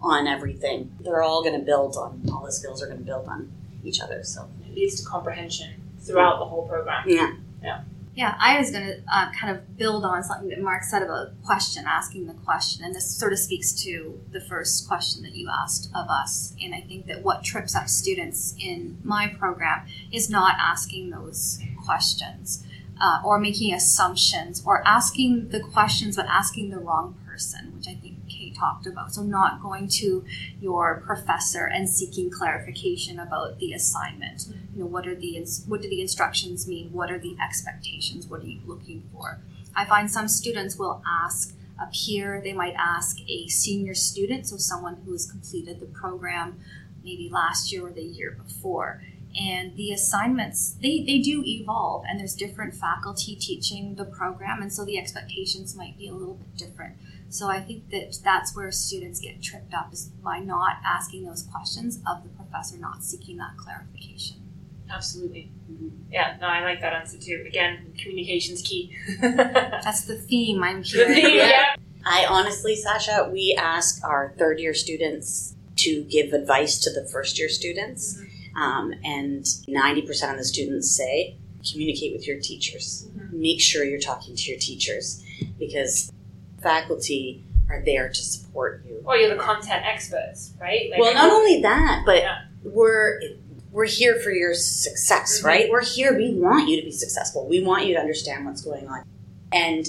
on 0.00 0.26
everything. 0.26 0.90
They're 1.00 1.22
all 1.22 1.42
going 1.42 1.58
to 1.58 1.64
build 1.64 1.96
on, 1.96 2.22
all 2.32 2.44
the 2.46 2.52
skills 2.52 2.82
are 2.82 2.86
going 2.86 2.98
to 2.98 3.04
build 3.04 3.28
on 3.28 3.52
each 3.84 4.00
other. 4.00 4.22
So, 4.24 4.48
It 4.66 4.74
leads 4.74 5.02
to 5.02 5.06
comprehension 5.08 5.74
throughout 6.00 6.38
the 6.38 6.46
whole 6.46 6.66
program. 6.66 7.04
yeah. 7.06 7.34
Yeah, 7.62 7.82
I 8.40 8.58
was 8.58 8.70
going 8.72 8.86
to 8.86 8.96
uh, 9.12 9.30
kind 9.32 9.56
of 9.56 9.76
build 9.76 10.04
on 10.04 10.22
something 10.24 10.48
that 10.48 10.60
Mark 10.60 10.82
said 10.82 11.02
about 11.02 11.28
question, 11.44 11.84
asking 11.86 12.26
the 12.26 12.34
question, 12.34 12.84
and 12.84 12.94
this 12.94 13.16
sort 13.16 13.32
of 13.32 13.38
speaks 13.38 13.72
to 13.84 14.20
the 14.32 14.40
first 14.40 14.88
question 14.88 15.22
that 15.22 15.34
you 15.34 15.48
asked 15.48 15.90
of 15.94 16.08
us. 16.08 16.54
And 16.60 16.74
I 16.74 16.80
think 16.80 17.06
that 17.06 17.22
what 17.22 17.44
trips 17.44 17.76
up 17.76 17.88
students 17.88 18.54
in 18.58 18.98
my 19.04 19.28
program 19.28 19.86
is 20.12 20.28
not 20.28 20.56
asking 20.58 21.10
those 21.10 21.60
questions 21.84 22.64
uh, 23.00 23.20
or 23.24 23.38
making 23.38 23.72
assumptions 23.72 24.62
or 24.66 24.86
asking 24.86 25.48
the 25.48 25.60
questions 25.60 26.16
but 26.16 26.26
asking 26.26 26.70
the 26.70 26.78
wrong 26.78 27.16
person, 27.26 27.72
which 27.76 27.88
I 27.88 27.94
think 27.94 28.19
talked 28.60 28.86
about. 28.86 29.12
So 29.14 29.22
not 29.22 29.62
going 29.62 29.88
to 30.00 30.24
your 30.60 31.02
professor 31.06 31.66
and 31.66 31.88
seeking 31.88 32.30
clarification 32.30 33.18
about 33.18 33.58
the 33.58 33.72
assignment. 33.72 34.38
Mm-hmm. 34.38 34.74
You 34.74 34.80
know 34.80 34.86
what 34.86 35.06
are 35.08 35.14
the 35.14 35.44
what 35.66 35.82
do 35.82 35.88
the 35.88 36.00
instructions 36.00 36.68
mean? 36.68 36.92
What 36.92 37.10
are 37.10 37.18
the 37.18 37.36
expectations? 37.42 38.26
What 38.26 38.42
are 38.42 38.46
you 38.46 38.60
looking 38.66 39.08
for? 39.12 39.40
I 39.74 39.84
find 39.84 40.10
some 40.10 40.28
students 40.28 40.76
will 40.76 41.02
ask 41.06 41.54
a 41.80 41.86
peer 41.86 42.40
they 42.42 42.52
might 42.52 42.74
ask 42.78 43.18
a 43.28 43.48
senior 43.48 43.94
student 43.94 44.46
so 44.46 44.56
someone 44.56 44.96
who 45.04 45.12
has 45.12 45.30
completed 45.30 45.80
the 45.80 45.86
program 45.86 46.60
maybe 47.02 47.30
last 47.30 47.72
year 47.72 47.86
or 47.86 47.90
the 47.90 48.02
year 48.02 48.32
before. 48.32 49.02
And 49.40 49.76
the 49.76 49.92
assignments 49.92 50.74
they, 50.82 51.04
they 51.06 51.20
do 51.20 51.42
evolve 51.46 52.04
and 52.08 52.18
there's 52.18 52.34
different 52.34 52.74
faculty 52.74 53.36
teaching 53.36 53.94
the 53.94 54.04
program 54.04 54.60
and 54.60 54.72
so 54.72 54.84
the 54.84 54.98
expectations 54.98 55.76
might 55.76 55.96
be 55.96 56.08
a 56.08 56.12
little 56.12 56.34
bit 56.34 56.56
different 56.56 56.96
so 57.30 57.48
i 57.48 57.60
think 57.60 57.88
that 57.90 58.18
that's 58.22 58.54
where 58.54 58.70
students 58.70 59.20
get 59.20 59.40
tripped 59.42 59.72
up 59.72 59.92
is 59.92 60.06
by 60.22 60.38
not 60.38 60.76
asking 60.84 61.24
those 61.24 61.42
questions 61.52 61.96
of 62.10 62.22
the 62.22 62.28
professor 62.30 62.76
not 62.76 63.02
seeking 63.02 63.36
that 63.38 63.56
clarification 63.56 64.36
Absolutely. 64.92 65.52
Mhm. 65.70 65.90
Yeah, 66.10 66.36
no, 66.40 66.48
I 66.48 66.64
like 66.64 66.80
that 66.80 66.92
answer 66.92 67.16
too. 67.16 67.44
Again, 67.46 67.94
communication's 67.96 68.60
key. 68.60 68.92
That's 69.20 70.04
the 70.04 70.16
theme 70.16 70.64
I'm 70.64 70.82
The 70.82 70.88
hearing. 70.88 71.14
theme, 71.14 71.36
yeah. 71.36 71.76
I 72.04 72.26
honestly, 72.28 72.74
Sasha, 72.74 73.30
we 73.32 73.56
ask 73.56 74.02
our 74.04 74.34
third 74.36 74.58
year 74.58 74.74
students 74.74 75.54
to 75.76 76.02
give 76.10 76.32
advice 76.32 76.80
to 76.80 76.90
the 76.92 77.06
first 77.06 77.38
year 77.38 77.48
students. 77.48 78.20
Um, 78.56 78.92
and 79.04 79.44
90% 79.44 80.32
of 80.32 80.38
the 80.38 80.44
students 80.44 80.90
say 80.90 81.36
communicate 81.70 82.12
with 82.12 82.26
your 82.26 82.40
teachers. 82.40 83.06
Make 83.30 83.60
sure 83.60 83.84
you're 83.84 84.00
talking 84.00 84.34
to 84.34 84.42
your 84.50 84.58
teachers 84.58 85.22
because 85.56 86.10
faculty 86.62 87.44
are 87.68 87.82
there 87.84 88.08
to 88.08 88.14
support 88.22 88.84
you. 88.86 89.02
Or 89.04 89.16
you're 89.16 89.34
the 89.34 89.40
content 89.40 89.84
experts, 89.84 90.52
right? 90.60 90.90
Like, 90.90 91.00
well, 91.00 91.14
not 91.14 91.30
only 91.30 91.62
that, 91.62 92.02
but 92.06 92.18
Yeah. 92.18 92.38
we're 92.64 93.20
we're 93.72 93.84
here 93.86 94.16
for 94.18 94.32
your 94.32 94.52
success, 94.52 95.40
Mhm. 95.40 95.44
right? 95.44 95.70
We're 95.70 95.84
here. 95.84 96.16
We 96.16 96.32
want 96.34 96.68
you 96.68 96.76
to 96.80 96.82
be 96.84 96.90
successful. 96.90 97.46
We 97.46 97.62
want 97.62 97.86
you 97.86 97.94
to 97.94 98.00
understand 98.00 98.44
what's 98.44 98.62
going 98.62 98.88
on, 98.88 99.04
and 99.52 99.88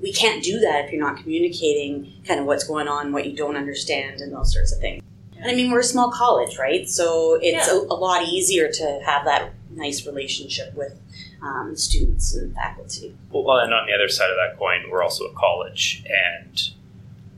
we 0.00 0.12
can't 0.12 0.44
do 0.44 0.60
that 0.60 0.84
if 0.84 0.92
you're 0.92 1.00
not 1.00 1.16
communicating 1.20 2.12
kind 2.24 2.38
of 2.38 2.46
what's 2.46 2.62
going 2.62 2.86
on, 2.86 3.12
what 3.12 3.26
you 3.26 3.36
don't 3.36 3.56
understand, 3.56 4.20
and 4.20 4.32
those 4.32 4.52
sorts 4.52 4.72
of 4.72 4.78
things. 4.78 5.02
And 5.36 5.50
I 5.50 5.54
mean, 5.56 5.72
we're 5.72 5.80
a 5.80 5.84
small 5.84 6.12
college, 6.12 6.56
right? 6.56 6.88
So 6.88 7.34
it's 7.42 7.66
Yeah. 7.66 7.74
a, 7.74 7.78
a 7.78 7.98
lot 7.98 8.28
easier 8.28 8.70
to 8.70 9.00
have 9.04 9.24
that 9.24 9.50
nice 9.74 10.06
relationship 10.06 10.72
with 10.76 10.96
um, 11.42 11.76
students 11.76 12.34
and 12.34 12.54
faculty. 12.54 13.16
Well, 13.30 13.58
and 13.58 13.72
on 13.72 13.86
the 13.86 13.92
other 13.94 14.08
side 14.08 14.30
of 14.30 14.36
that 14.36 14.58
coin, 14.58 14.84
we're 14.90 15.02
also 15.02 15.24
a 15.24 15.32
college, 15.34 16.04
and 16.06 16.70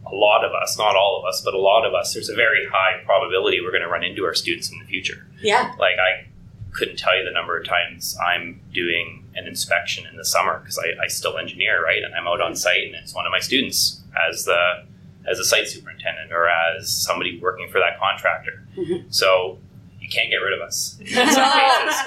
a 0.07 0.15
lot 0.15 0.45
of 0.45 0.53
us, 0.53 0.79
not 0.79 0.97
all 0.97 1.19
of 1.23 1.29
us, 1.29 1.43
but 1.45 1.55
a 1.55 1.59
lot 1.59 1.85
of 1.87 1.95
us, 1.95 2.15
there's 2.15 2.29
a 2.31 2.35
very 2.35 2.67
high 2.71 3.03
probability 3.05 3.61
we're 3.61 3.71
going 3.73 3.83
to 3.83 3.89
run 3.89 4.05
into 4.05 4.25
our 4.25 4.35
students 4.35 4.71
in 4.73 4.79
the 4.79 4.85
future. 4.87 5.27
Yeah, 5.43 5.75
Like, 5.79 5.97
I 5.99 6.27
couldn't 6.73 6.99
tell 6.99 7.17
you 7.19 7.25
the 7.25 7.33
number 7.33 7.59
of 7.59 7.67
times 7.67 8.17
I'm 8.25 8.61
doing 8.73 9.25
an 9.35 9.47
inspection 9.47 10.07
in 10.07 10.17
the 10.17 10.25
summer 10.25 10.59
because 10.61 10.79
I, 10.79 11.05
I 11.05 11.09
still 11.09 11.37
engineer, 11.39 11.83
right? 11.85 12.03
And 12.03 12.15
I'm 12.15 12.27
out 12.27 12.41
on 12.41 12.55
site, 12.57 12.85
and 12.87 12.95
it's 12.95 13.15
one 13.15 13.27
of 13.27 13.33
my 13.33 13.41
students 13.41 14.01
as 14.29 14.45
the 14.45 14.85
as 15.29 15.39
a 15.39 15.45
site 15.45 15.69
superintendent 15.69 16.33
or 16.33 16.49
as 16.49 16.89
somebody 16.91 17.39
working 17.39 17.69
for 17.69 17.79
that 17.81 17.99
contractor. 17.99 18.65
Mhm. 18.79 19.13
So 19.13 19.59
you 20.09 20.17
can't 20.21 20.31
get 20.31 20.37
rid 20.37 20.55
of 20.59 20.67
us. 20.67 20.97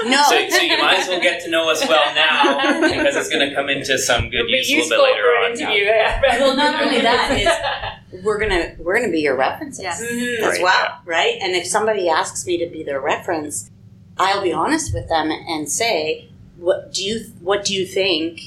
No. 0.01 0.09
no, 0.09 0.23
So, 0.23 0.49
so 0.49 0.61
you 0.61 0.77
might 0.77 0.99
as 0.99 1.07
well 1.07 1.21
get 1.21 1.43
to 1.43 1.49
know 1.49 1.69
us 1.69 1.87
well 1.87 2.13
now 2.15 2.81
because 2.81 3.15
it's 3.15 3.29
going 3.29 3.47
to 3.47 3.53
come 3.55 3.69
into 3.69 3.97
some 3.97 4.29
good 4.29 4.49
It'll 4.49 4.49
use 4.49 4.87
a 4.87 4.89
little 4.89 5.05
bit 5.05 5.11
later 5.11 5.21
for 5.23 5.45
on. 5.45 5.51
interview. 5.51 5.83
Yeah. 5.83 6.39
Well, 6.39 6.55
not 6.55 6.81
only 6.81 7.01
that, 7.01 7.99
we're 8.23 8.39
gonna 8.39 8.75
we're 8.79 8.99
gonna 8.99 9.11
be 9.11 9.21
your 9.21 9.35
references. 9.37 9.83
Yes. 9.83 10.01
Mhm. 10.01 10.39
as 10.39 10.43
Right, 10.55 10.61
well, 10.63 10.99
right? 11.05 11.37
And 11.41 11.55
if 11.55 11.65
somebody 11.65 12.09
asks 12.09 12.45
me 12.45 12.57
to 12.57 12.67
be 12.67 12.83
their 12.83 12.99
reference, 12.99 13.69
I'll 14.17 14.41
be 14.43 14.51
honest 14.53 14.93
with 14.93 15.07
them 15.07 15.31
and 15.31 15.69
say, 15.69 16.29
"What 16.57 16.93
do 16.93 17.03
you 17.03 17.25
What 17.39 17.63
do 17.65 17.73
you 17.73 17.85
think 17.85 18.41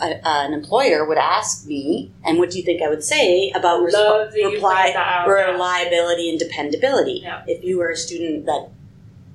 a, 0.00 0.26
an 0.26 0.52
employer 0.54 1.04
would 1.06 1.18
ask 1.18 1.66
me, 1.66 2.10
and 2.24 2.38
what 2.38 2.50
do 2.50 2.58
you 2.58 2.64
think 2.64 2.82
I 2.82 2.88
would 2.88 3.04
say 3.04 3.50
about 3.54 3.82
Love 3.82 4.32
resp- 4.32 4.52
reply 4.52 4.74
pointed 4.76 4.94
that 4.96 5.26
reliability 5.28 6.30
and 6.30 6.38
dependability? 6.38 7.20
Yeah. 7.22 7.42
If 7.46 7.62
you 7.62 7.78
were 7.78 7.90
a 7.90 7.96
student 7.96 8.46
that 8.46 8.70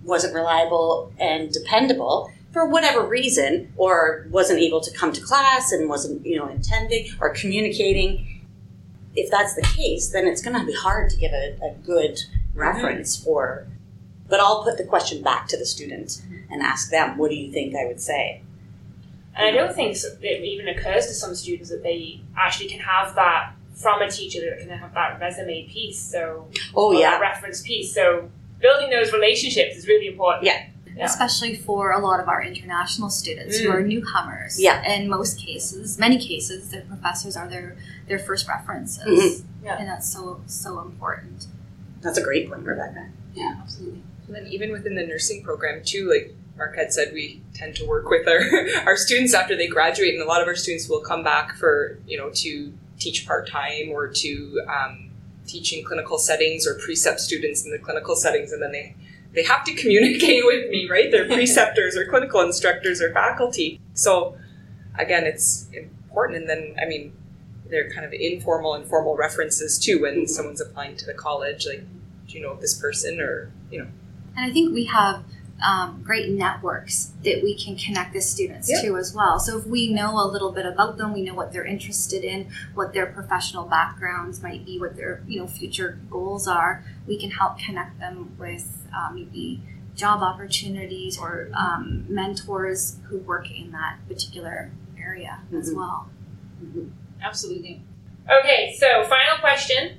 wasn't 0.04 0.34
reliable 0.34 1.14
and 1.20 1.52
dependable." 1.52 2.32
For 2.52 2.66
whatever 2.66 3.06
reason, 3.06 3.72
or 3.78 4.26
wasn't 4.32 4.60
able 4.60 4.82
to 4.82 4.92
come 4.92 5.12
to 5.14 5.22
class 5.22 5.72
and 5.72 5.88
wasn't, 5.88 6.26
you 6.26 6.36
know, 6.36 6.48
attending 6.48 7.08
or 7.22 7.30
communicating, 7.30 8.42
if 9.16 9.30
that's 9.30 9.54
the 9.54 9.62
case, 9.62 10.10
then 10.10 10.28
it's 10.28 10.42
going 10.42 10.60
to 10.60 10.66
be 10.66 10.74
hard 10.74 11.12
to 11.12 11.18
give 11.18 11.32
a, 11.32 11.58
a 11.64 11.76
good 11.86 12.20
reference 12.56 13.16
mm-hmm. 13.16 13.26
for. 13.26 13.68
But 14.28 14.40
I'll 14.40 14.64
put 14.64 14.78
the 14.78 14.84
question 14.84 15.22
back 15.22 15.48
to 15.50 15.58
the 15.58 15.66
student 15.66 16.22
and 16.50 16.62
ask 16.62 16.90
them, 16.90 17.18
"What 17.18 17.30
do 17.30 17.36
you 17.36 17.52
think 17.52 17.76
I 17.76 17.86
would 17.86 18.02
say?" 18.02 18.42
And 19.36 19.48
I 19.48 19.52
don't 19.52 19.74
think 19.74 19.96
it 20.22 20.44
even 20.44 20.68
occurs 20.68 21.08
to 21.08 21.14
some 21.14 21.34
students 21.34 21.70
that 21.70 21.82
they 21.82 22.22
actually 22.38 22.70
can 22.70 22.80
have 22.80 23.16
that 23.16 23.54
from 23.74 24.02
a 24.02 24.10
teacher 24.10 24.42
that 24.42 24.60
can 24.60 24.70
have 24.70 24.94
that 24.94 25.20
resume 25.20 25.68
piece. 25.70 26.00
So, 26.00 26.48
Oh 26.76 26.92
yeah, 26.92 27.18
reference 27.20 27.62
piece. 27.62 27.94
So, 27.94 28.30
building 28.60 28.90
those 28.90 29.12
relationships 29.14 29.76
is 29.78 29.88
really 29.88 30.08
important. 30.08 30.46
Yeah. 30.46 30.66
Yeah. 30.96 31.06
Especially 31.06 31.56
for 31.56 31.92
a 31.92 32.00
lot 32.00 32.20
of 32.20 32.28
our 32.28 32.42
international 32.44 33.10
students 33.10 33.58
who 33.58 33.70
Mm. 33.70 33.74
are 33.74 33.82
newcomers. 33.82 34.60
Yeah. 34.60 34.84
In 34.94 35.08
most 35.08 35.40
cases, 35.40 35.98
many 35.98 36.18
cases, 36.20 36.70
their 36.72 36.82
professors 36.82 37.38
are 37.38 37.48
their 37.48 37.76
their 38.08 38.20
first 38.20 38.48
references, 38.48 39.06
Mhm. 39.42 39.44
Yeah. 39.64 39.78
and 39.80 39.88
that's 39.88 40.12
so 40.12 40.42
so 40.48 40.80
important. 40.80 41.46
that's 42.02 42.18
a 42.18 42.24
great 42.24 42.50
point, 42.50 42.64
Rebecca. 42.66 43.10
Yeah, 43.36 43.56
absolutely. 43.62 44.02
And 44.28 44.36
then 44.36 44.48
even 44.48 44.72
within 44.72 44.96
the 44.96 45.06
nursing 45.06 45.44
program 45.44 45.82
too, 45.84 46.10
like 46.10 46.34
Mark 46.58 46.76
had 46.76 46.92
said, 46.94 47.14
we 47.14 47.42
tend 47.54 47.76
to 47.76 47.86
work 47.86 48.10
with 48.10 48.28
our 48.28 48.42
our 48.88 48.98
students 48.98 49.34
after 49.34 49.56
they 49.56 49.68
graduate, 49.68 50.14
and 50.16 50.24
a 50.24 50.26
lot 50.26 50.42
of 50.42 50.48
our 50.48 50.56
students 50.56 50.90
will 50.90 51.02
come 51.02 51.24
back 51.24 51.56
for 51.56 51.98
you 52.08 52.18
know 52.18 52.30
to 52.44 52.74
teach 53.00 53.26
part 53.28 53.48
time 53.48 53.90
or 53.92 54.08
to 54.08 54.62
um, 54.68 55.09
teach 55.50 55.74
in 55.74 55.84
clinical 55.84 56.18
settings 56.18 56.68
or 56.68 56.76
precept 56.76 57.20
students 57.20 57.66
in 57.66 57.72
the 57.72 57.80
clinical 57.80 58.16
settings, 58.16 58.52
and 58.52 58.62
then 58.62 58.72
they 58.72 58.96
they 59.34 59.44
have 59.44 59.64
to 59.66 59.74
communicate 59.82 60.44
with 60.46 60.70
me, 60.70 60.88
right? 60.90 61.12
They're 61.12 61.28
preceptors 61.38 61.98
or 61.98 62.06
clinical 62.06 62.42
instructors 62.42 63.02
or 63.02 63.14
faculty. 63.14 63.80
So 63.94 64.38
again, 64.98 65.26
it's 65.26 65.68
important. 65.74 66.40
And 66.40 66.50
then 66.50 66.76
I 66.82 66.86
mean, 66.88 67.14
they're 67.70 67.90
kind 67.90 68.06
of 68.06 68.14
informal 68.14 68.74
and 68.74 68.86
formal 68.86 69.16
references 69.16 69.78
too 69.80 70.02
when 70.02 70.16
mm-hmm. 70.16 70.26
someone's 70.26 70.62
applying 70.62 70.96
to 70.98 71.06
the 71.06 71.14
college. 71.14 71.66
Like, 71.68 71.84
do 72.28 72.38
you 72.38 72.42
know 72.42 72.56
this 72.56 72.80
person 72.80 73.20
or 73.20 73.52
you 73.72 73.80
know? 73.80 73.88
And 74.36 74.50
I 74.50 74.54
think 74.54 74.74
we 74.74 74.86
have 74.86 75.24
um, 75.68 76.02
great 76.04 76.30
networks 76.30 77.12
that 77.24 77.42
we 77.44 77.54
can 77.56 77.76
connect 77.76 78.14
the 78.14 78.22
students 78.22 78.70
Yeah. 78.70 78.82
to 78.82 78.98
as 78.98 79.14
well. 79.14 79.40
So 79.40 79.58
if 79.58 79.66
we 79.68 79.92
know 79.94 80.16
a 80.24 80.28
little 80.28 80.52
bit 80.52 80.66
about 80.66 80.98
them, 80.98 81.14
we 81.14 81.22
know 81.24 81.34
what 81.34 81.52
they're 81.52 81.66
interested 81.66 82.24
in, 82.24 82.50
what 82.74 82.94
their 82.94 83.06
professional 83.08 83.66
backgrounds 83.66 84.42
might 84.42 84.66
be, 84.66 84.80
what 84.80 84.96
their 84.96 85.22
you 85.28 85.40
know 85.40 85.48
future 85.48 86.00
goals 86.10 86.48
are. 86.48 86.84
We 87.08 87.18
can 87.20 87.32
help 87.32 87.60
connect 87.60 88.00
them 88.00 88.36
with 88.40 88.88
um, 88.96 89.16
maybe 89.16 89.62
job 89.96 90.22
opportunities 90.24 91.18
or 91.18 91.50
um, 91.54 92.06
mentors 92.08 92.98
who 93.10 93.18
work 93.18 93.52
in 93.52 93.72
that 93.72 93.98
particular 94.08 94.72
area 94.98 95.40
as 95.54 95.72
Mhm. 95.72 95.76
well. 95.76 96.10
Absolutely. 97.22 97.82
Okay, 98.30 98.76
so 98.80 99.04
final 99.04 99.38
question. 99.42 99.98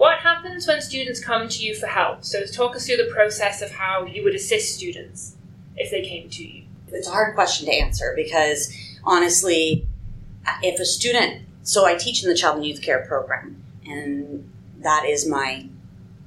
What 0.00 0.20
happens 0.20 0.66
when 0.66 0.80
students 0.80 1.22
come 1.22 1.46
to 1.46 1.62
you 1.62 1.74
for 1.74 1.86
help? 1.86 2.24
So 2.24 2.46
talk 2.46 2.74
us 2.74 2.86
through 2.86 2.96
the 2.96 3.10
process 3.12 3.60
of 3.60 3.70
how 3.70 4.06
you 4.06 4.24
would 4.24 4.34
assist 4.34 4.74
students 4.74 5.36
if 5.76 5.90
they 5.90 6.00
came 6.00 6.30
to 6.30 6.42
you. 6.42 6.62
it's 6.88 7.06
a 7.06 7.10
hard 7.10 7.34
question 7.34 7.66
to 7.66 7.74
answer 7.74 8.14
because 8.16 8.74
honestly, 9.04 9.86
if 10.62 10.80
a 10.80 10.86
student, 10.86 11.42
so 11.64 11.84
I 11.84 11.96
teach 11.96 12.22
in 12.22 12.30
the 12.30 12.34
child 12.34 12.56
and 12.56 12.64
youth 12.64 12.80
care 12.80 13.04
program, 13.06 13.62
and 13.84 14.50
that 14.78 15.04
is 15.04 15.28
my 15.28 15.66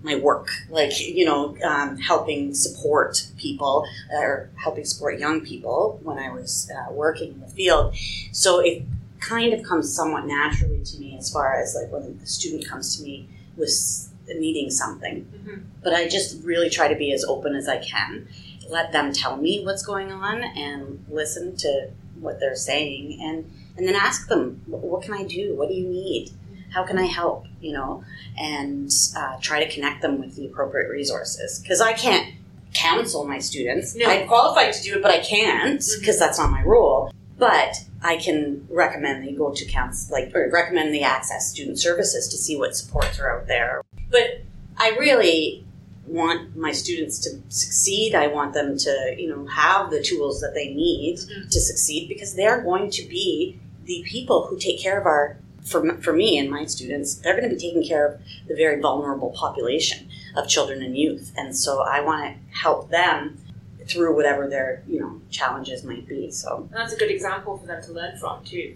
my 0.03 0.17
work, 0.17 0.49
like 0.69 0.99
you 0.99 1.25
know, 1.25 1.57
um, 1.63 1.97
helping 1.97 2.53
support 2.53 3.27
people 3.39 3.87
or 4.11 4.51
helping 4.61 4.85
support 4.85 5.17
young 5.17 5.41
people 5.41 5.99
when 6.03 6.19
I 6.19 6.29
was 6.29 6.69
uh, 6.77 6.91
working 6.91 7.31
in 7.31 7.39
the 7.39 7.47
field. 7.47 7.95
So 8.33 8.59
it 8.59 8.83
kind 9.19 9.51
of 9.51 9.63
comes 9.63 9.91
somewhat 9.95 10.27
naturally 10.27 10.83
to 10.83 10.99
me 10.99 11.17
as 11.17 11.33
far 11.33 11.55
as 11.55 11.73
like 11.73 11.91
when 11.91 12.19
a 12.21 12.27
student 12.27 12.69
comes 12.69 12.95
to 12.97 13.03
me 13.03 13.29
with 13.57 14.09
needing 14.27 14.69
something, 14.71 15.25
Mhm. 15.45 15.63
but 15.83 15.93
I 15.93 16.07
just 16.07 16.43
really 16.43 16.69
try 16.69 16.87
to 16.87 16.95
be 16.95 17.11
as 17.13 17.23
open 17.25 17.55
as 17.55 17.67
I 17.67 17.77
can 17.77 18.27
let 18.69 18.91
them 18.91 19.11
tell 19.13 19.37
me 19.37 19.63
what's 19.63 19.83
going 19.83 20.11
on 20.11 20.43
and 20.43 21.03
listen 21.09 21.55
to 21.57 21.89
what 22.19 22.39
they're 22.39 22.55
saying 22.55 23.19
and 23.21 23.51
and 23.75 23.87
then 23.87 23.95
ask 23.95 24.27
them 24.29 24.61
what 24.67 25.01
can 25.01 25.13
i 25.13 25.23
do? 25.23 25.55
What 25.55 25.67
do 25.67 25.73
you 25.75 25.87
need? 25.87 26.29
How 26.73 26.83
can 26.83 26.97
i 26.97 27.05
help? 27.05 27.45
You 27.59 27.73
know? 27.73 28.03
And 28.37 28.89
uh, 29.17 29.37
try 29.41 29.63
to 29.63 29.69
connect 29.71 30.01
them 30.01 30.19
with 30.19 30.35
the 30.35 30.45
appropriate 30.45 30.89
resources. 30.89 31.59
Because 31.59 31.81
i 31.81 31.93
can't 31.93 32.33
counsel 32.73 33.25
my 33.25 33.39
students. 33.39 33.95
No. 33.95 34.05
i'm 34.07 34.27
qualified 34.27 34.73
to 34.73 34.81
do 34.81 34.95
it 34.95 35.01
but 35.01 35.11
i 35.11 35.19
can't 35.19 35.83
because 35.99 36.17
that's 36.17 36.37
not 36.39 36.49
my 36.51 36.63
role. 36.63 37.11
But 37.37 37.75
i 38.03 38.17
can 38.17 38.65
recommend 38.69 39.25
they 39.25 39.31
go 39.33 39.51
to 39.53 39.65
counsel 39.65 40.13
like 40.13 40.33
or 40.35 40.49
recommend 40.51 40.93
the 40.93 41.03
access 41.03 41.49
student 41.51 41.79
services 41.79 42.27
to 42.29 42.37
see 42.37 42.55
what 42.57 42.75
supports 42.75 43.19
are 43.19 43.39
out 43.39 43.47
there 43.47 43.81
but 44.11 44.41
i 44.77 44.89
really 44.99 45.63
want 46.05 46.55
my 46.55 46.73
students 46.73 47.17
to 47.17 47.29
succeed. 47.47 48.13
I 48.13 48.27
want 48.27 48.53
them 48.53 48.77
to, 48.77 49.15
you 49.17 49.29
know, 49.29 49.45
have 49.47 49.89
the 49.89 50.03
tools 50.03 50.41
that 50.41 50.53
they 50.53 50.67
need 50.73 51.17
Mhm. 51.17 51.49
to 51.49 51.61
succeed 51.61 52.09
because 52.09 52.33
they're 52.33 52.59
going 52.61 52.91
to 52.91 53.03
be 53.07 53.57
the 53.85 54.03
people 54.05 54.47
who 54.47 54.57
take 54.59 54.81
care 54.81 54.99
of 54.99 55.05
our 55.05 55.37
for, 55.63 55.95
for 56.01 56.11
me 56.11 56.37
and 56.37 56.51
my 56.51 56.65
students, 56.65 57.15
they're 57.15 57.37
going 57.39 57.47
to 57.49 57.55
be 57.55 57.61
taking 57.61 57.87
care 57.87 58.05
of 58.05 58.19
the 58.49 58.53
very 58.53 58.81
vulnerable 58.81 59.29
population 59.31 60.09
of 60.35 60.49
children 60.49 60.83
and 60.83 60.97
youth. 60.97 61.31
And 61.37 61.55
so 61.55 61.79
I 61.81 62.01
want 62.01 62.25
to 62.25 62.59
help 62.59 62.89
them 62.89 63.37
through 63.87 64.15
whatever 64.15 64.47
their, 64.47 64.83
you 64.87 64.99
know, 64.99 65.21
challenges 65.29 65.83
might 65.83 66.07
be. 66.07 66.31
So 66.31 66.67
And 66.71 66.79
that's 66.81 66.93
a 66.93 66.97
good 66.97 67.11
example 67.11 67.57
for 67.57 67.65
them 67.67 67.81
to 67.83 67.91
learn 67.91 68.17
from 68.17 68.43
too, 68.43 68.75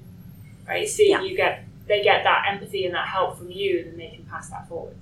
right? 0.67 0.87
See, 0.87 1.09
Yeah. 1.09 1.21
you 1.21 1.35
get 1.35 1.63
they 1.87 2.03
get 2.03 2.23
that 2.25 2.45
empathy 2.49 2.85
and 2.85 2.93
that 2.93 3.07
help 3.07 3.37
from 3.37 3.49
you, 3.49 3.83
then 3.85 3.97
they 3.97 4.09
can 4.09 4.25
pass 4.25 4.49
that 4.49 4.67
forward. 4.67 4.95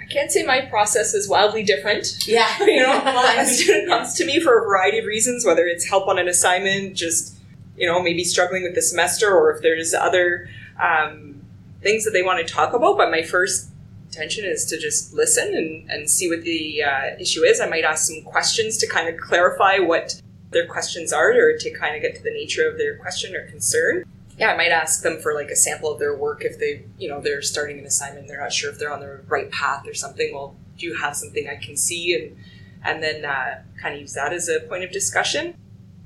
I 0.00 0.06
can't 0.06 0.30
say 0.30 0.44
my 0.44 0.60
process 0.62 1.14
is 1.14 1.28
wildly 1.28 1.62
different. 1.64 2.06
yeah, 2.28 2.48
you 2.60 2.80
know, 2.80 3.02
a 3.38 3.44
student 3.44 3.88
comes 3.88 4.14
to 4.14 4.24
me 4.24 4.38
for 4.38 4.58
a 4.58 4.64
variety 4.64 4.98
of 4.98 5.06
reasons, 5.06 5.44
whether 5.44 5.66
it's 5.66 5.88
help 5.88 6.06
on 6.08 6.18
an 6.18 6.28
assignment, 6.28 6.94
just 6.94 7.36
you 7.76 7.88
know, 7.88 8.00
maybe 8.00 8.22
struggling 8.22 8.62
with 8.62 8.74
the 8.76 8.82
semester, 8.82 9.34
or 9.34 9.50
if 9.52 9.62
there's 9.62 9.94
other 9.94 10.48
um, 10.80 11.40
things 11.82 12.04
that 12.04 12.12
they 12.12 12.22
want 12.22 12.46
to 12.46 12.52
talk 12.54 12.72
about. 12.72 12.96
But 12.96 13.10
my 13.10 13.22
first 13.22 13.68
intention 14.14 14.44
is 14.44 14.64
to 14.66 14.78
just 14.78 15.12
listen 15.12 15.54
and, 15.54 15.90
and 15.90 16.08
see 16.08 16.28
what 16.28 16.42
the 16.42 16.82
uh, 16.82 17.16
issue 17.18 17.42
is. 17.42 17.60
I 17.60 17.68
might 17.68 17.84
ask 17.84 18.06
some 18.06 18.22
questions 18.22 18.78
to 18.78 18.86
kind 18.86 19.08
of 19.08 19.20
clarify 19.20 19.78
what 19.78 20.20
their 20.50 20.66
questions 20.66 21.12
are, 21.12 21.32
or 21.32 21.56
to 21.58 21.70
kind 21.72 21.96
of 21.96 22.02
get 22.02 22.14
to 22.16 22.22
the 22.22 22.30
nature 22.30 22.68
of 22.68 22.78
their 22.78 22.96
question 22.96 23.34
or 23.34 23.46
concern. 23.46 24.04
Yeah, 24.38 24.52
I 24.52 24.56
might 24.56 24.70
ask 24.70 25.02
them 25.02 25.20
for 25.20 25.34
like 25.34 25.50
a 25.50 25.56
sample 25.56 25.92
of 25.92 25.98
their 25.98 26.16
work 26.16 26.44
if 26.44 26.58
they, 26.58 26.84
you 26.98 27.08
know, 27.08 27.20
they're 27.20 27.42
starting 27.42 27.78
an 27.78 27.86
assignment, 27.86 28.28
they're 28.28 28.40
not 28.40 28.52
sure 28.52 28.70
if 28.70 28.78
they're 28.78 28.92
on 28.92 29.00
the 29.00 29.20
right 29.28 29.50
path 29.50 29.86
or 29.86 29.94
something. 29.94 30.32
Well, 30.32 30.56
do 30.78 30.86
you 30.86 30.94
have 30.94 31.16
something 31.16 31.48
I 31.48 31.56
can 31.56 31.76
see 31.76 32.14
and 32.14 32.36
and 32.84 33.02
then 33.02 33.24
uh, 33.24 33.62
kind 33.80 33.94
of 33.94 34.00
use 34.00 34.12
that 34.12 34.32
as 34.32 34.48
a 34.48 34.60
point 34.60 34.84
of 34.84 34.92
discussion. 34.92 35.54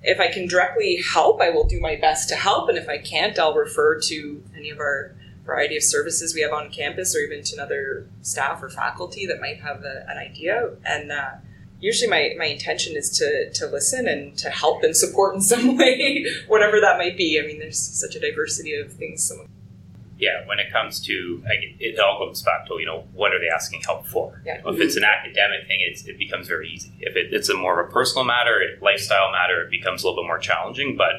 If 0.02 0.20
I 0.20 0.32
can 0.32 0.46
directly 0.46 1.02
help, 1.12 1.40
I 1.40 1.50
will 1.50 1.64
do 1.64 1.80
my 1.80 1.96
best 1.96 2.28
to 2.28 2.36
help, 2.36 2.68
and 2.68 2.78
if 2.78 2.88
I 2.88 2.98
can't, 2.98 3.36
I'll 3.36 3.54
refer 3.54 3.98
to 4.02 4.42
any 4.56 4.70
of 4.70 4.78
our 4.78 5.12
variety 5.48 5.78
of 5.78 5.82
services 5.82 6.34
we 6.34 6.42
have 6.42 6.52
on 6.52 6.70
campus, 6.70 7.16
or 7.16 7.20
even 7.20 7.42
to 7.42 7.56
another 7.56 8.06
staff 8.20 8.62
or 8.62 8.68
faculty 8.68 9.26
that 9.26 9.40
might 9.40 9.60
have 9.60 9.82
a, 9.82 10.04
an 10.06 10.18
idea. 10.18 10.70
And 10.84 11.10
uh, 11.10 11.30
usually, 11.80 12.10
my, 12.10 12.34
my 12.38 12.44
intention 12.44 12.94
is 12.94 13.08
to 13.18 13.50
to 13.50 13.66
listen 13.66 14.06
and 14.06 14.36
to 14.38 14.50
help 14.50 14.84
and 14.84 14.94
support 14.94 15.34
in 15.34 15.40
some 15.52 15.76
way, 15.76 16.26
whatever 16.46 16.80
that 16.80 16.98
might 16.98 17.16
be. 17.16 17.40
I 17.42 17.46
mean, 17.46 17.58
there's 17.58 17.80
such 17.80 18.14
a 18.14 18.20
diversity 18.20 18.74
of 18.74 18.92
things. 18.92 19.24
Someone, 19.24 19.48
yeah, 20.18 20.46
when 20.46 20.58
it 20.58 20.70
comes 20.70 21.00
to, 21.06 21.42
like, 21.44 21.76
it, 21.78 21.98
all 21.98 22.18
comes 22.18 22.42
back 22.42 22.66
to, 22.66 22.74
you 22.80 22.86
know, 22.86 23.04
what 23.14 23.32
are 23.32 23.38
they 23.38 23.48
asking 23.48 23.80
help 23.82 24.04
for? 24.06 24.42
yeah, 24.44 24.60
If 24.66 24.80
it's 24.80 24.96
an 24.96 25.04
academic 25.04 25.68
thing, 25.68 25.78
it's, 25.80 26.04
it 26.06 26.18
becomes 26.18 26.48
very 26.48 26.68
easy. 26.68 26.92
If 26.98 27.14
it, 27.14 27.32
it's 27.32 27.48
a 27.48 27.54
more 27.54 27.80
of 27.80 27.88
a 27.88 27.92
personal 27.92 28.24
matter, 28.24 28.60
a 28.60 28.84
lifestyle 28.84 29.30
matter, 29.30 29.62
it 29.62 29.70
becomes 29.70 30.02
a 30.02 30.08
little 30.08 30.20
bit 30.20 30.26
more 30.26 30.38
challenging. 30.38 30.96
But 30.96 31.12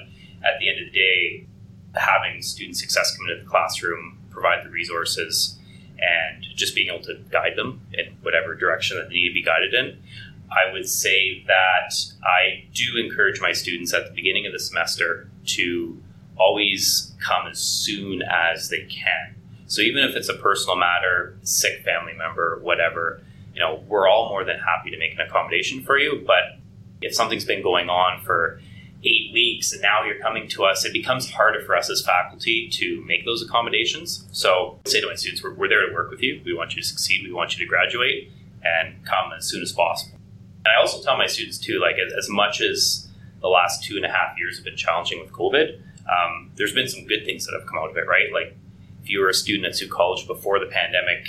at 0.44 0.60
the 0.60 0.70
end 0.70 0.86
of 0.86 0.92
the 0.92 1.00
day, 1.00 1.48
having 1.96 2.42
student 2.42 2.76
success 2.76 3.16
come 3.16 3.30
into 3.30 3.42
the 3.42 3.50
classroom, 3.50 4.19
provide 4.30 4.66
the 4.66 4.70
resources, 4.70 5.58
and 6.00 6.46
just 6.56 6.76
being 6.76 6.88
able 6.88 7.04
to 7.04 7.16
guide 7.30 7.54
them 7.56 7.82
in 7.94 8.16
whatever 8.22 8.56
direction 8.56 8.98
that 8.98 9.10
they 9.10 9.16
need 9.16 9.28
to 9.30 9.34
be 9.34 9.44
guided 9.44 9.74
in, 9.74 10.02
I 10.50 10.72
would 10.72 10.88
say 10.90 11.44
that 11.48 11.94
I 12.24 12.66
do 12.74 12.98
encourage 12.98 13.42
my 13.42 13.52
students 13.52 13.94
at 13.94 14.08
the 14.08 14.14
beginning 14.14 14.46
of 14.46 14.54
the 14.54 14.60
semester 14.60 15.30
to 15.48 16.02
always 16.38 17.14
come 17.20 17.48
as 17.48 17.60
soon 17.60 18.22
as 18.22 18.70
they 18.70 18.86
can. 18.86 19.36
So 19.68 19.82
even 19.82 20.04
if 20.04 20.16
it's 20.16 20.30
a 20.30 20.36
personal 20.36 20.78
matter, 20.78 21.38
sick 21.44 21.84
family 21.84 22.14
member, 22.18 22.60
whatever, 22.62 23.22
you 23.54 23.60
know, 23.60 23.84
we're 23.88 24.08
all 24.08 24.30
more 24.30 24.44
than 24.44 24.58
happy 24.58 24.90
to 24.90 24.98
make 24.98 25.14
an 25.14 25.20
accommodation 25.20 25.84
for 25.84 26.00
you. 26.00 26.24
But 26.26 26.58
if 27.02 27.14
something's 27.14 27.46
been 27.46 27.62
going 27.62 27.90
on 27.90 28.22
for 28.24 28.62
eight 29.04 29.32
weeks 29.34 29.72
and 29.72 29.82
now 29.82 30.04
you're 30.04 30.20
coming 30.20 30.48
to 30.50 30.66
us, 30.66 30.84
it 30.84 30.92
becomes 30.92 31.32
harder 31.32 31.62
for 31.62 31.76
us 31.76 31.90
as 31.90 32.02
faculty 32.02 32.70
to 32.70 33.04
make 33.06 33.26
those 33.26 33.42
accommodations. 33.42 34.26
So 34.32 34.80
I 34.86 34.90
say 34.90 35.02
to 35.02 35.08
my 35.08 35.16
students, 35.16 35.44
we're, 35.44 35.54
we're 35.54 35.70
there 35.70 35.88
to 35.88 35.94
work 35.94 36.12
with 36.12 36.22
you. 36.22 36.42
We 36.44 36.54
want 36.54 36.76
you 36.76 36.82
to 36.82 36.88
succeed. 36.88 37.26
We 37.26 37.32
want 37.32 37.58
you 37.58 37.66
to 37.66 37.70
graduate 37.70 38.32
and 38.64 39.06
come 39.06 39.32
as 39.38 39.46
soon 39.46 39.62
as 39.62 39.72
possible. 39.72 40.18
And 40.66 40.74
I 40.76 40.80
also 40.80 41.02
tell 41.02 41.18
my 41.18 41.28
students 41.28 41.58
too, 41.58 41.80
like 41.80 41.96
as, 41.96 42.12
as 42.18 42.30
much 42.30 42.62
as 42.62 43.08
the 43.42 43.48
last 43.48 43.84
two 43.84 43.96
and 43.96 44.06
a 44.06 44.10
half 44.10 44.38
years 44.38 44.58
have 44.58 44.66
been 44.66 44.76
challenging 44.76 45.22
with 45.22 45.32
COVID, 45.32 45.80
um, 46.10 46.52
there's 46.56 46.74
been 46.74 46.88
some 46.88 47.06
good 47.06 47.24
things 47.24 47.46
that 47.46 47.58
have 47.58 47.68
come 47.68 47.78
out 47.78 47.90
of 47.90 47.98
it, 47.98 48.06
right? 48.08 48.34
Like 48.34 48.58
if 49.02 49.10
you 49.10 49.22
were 49.22 49.30
a 49.30 49.34
student 49.34 49.66
at 49.66 49.76
Sault 49.76 49.92
College 49.92 50.28
before 50.28 50.60
the 50.60 50.66
pandemic, 50.66 51.28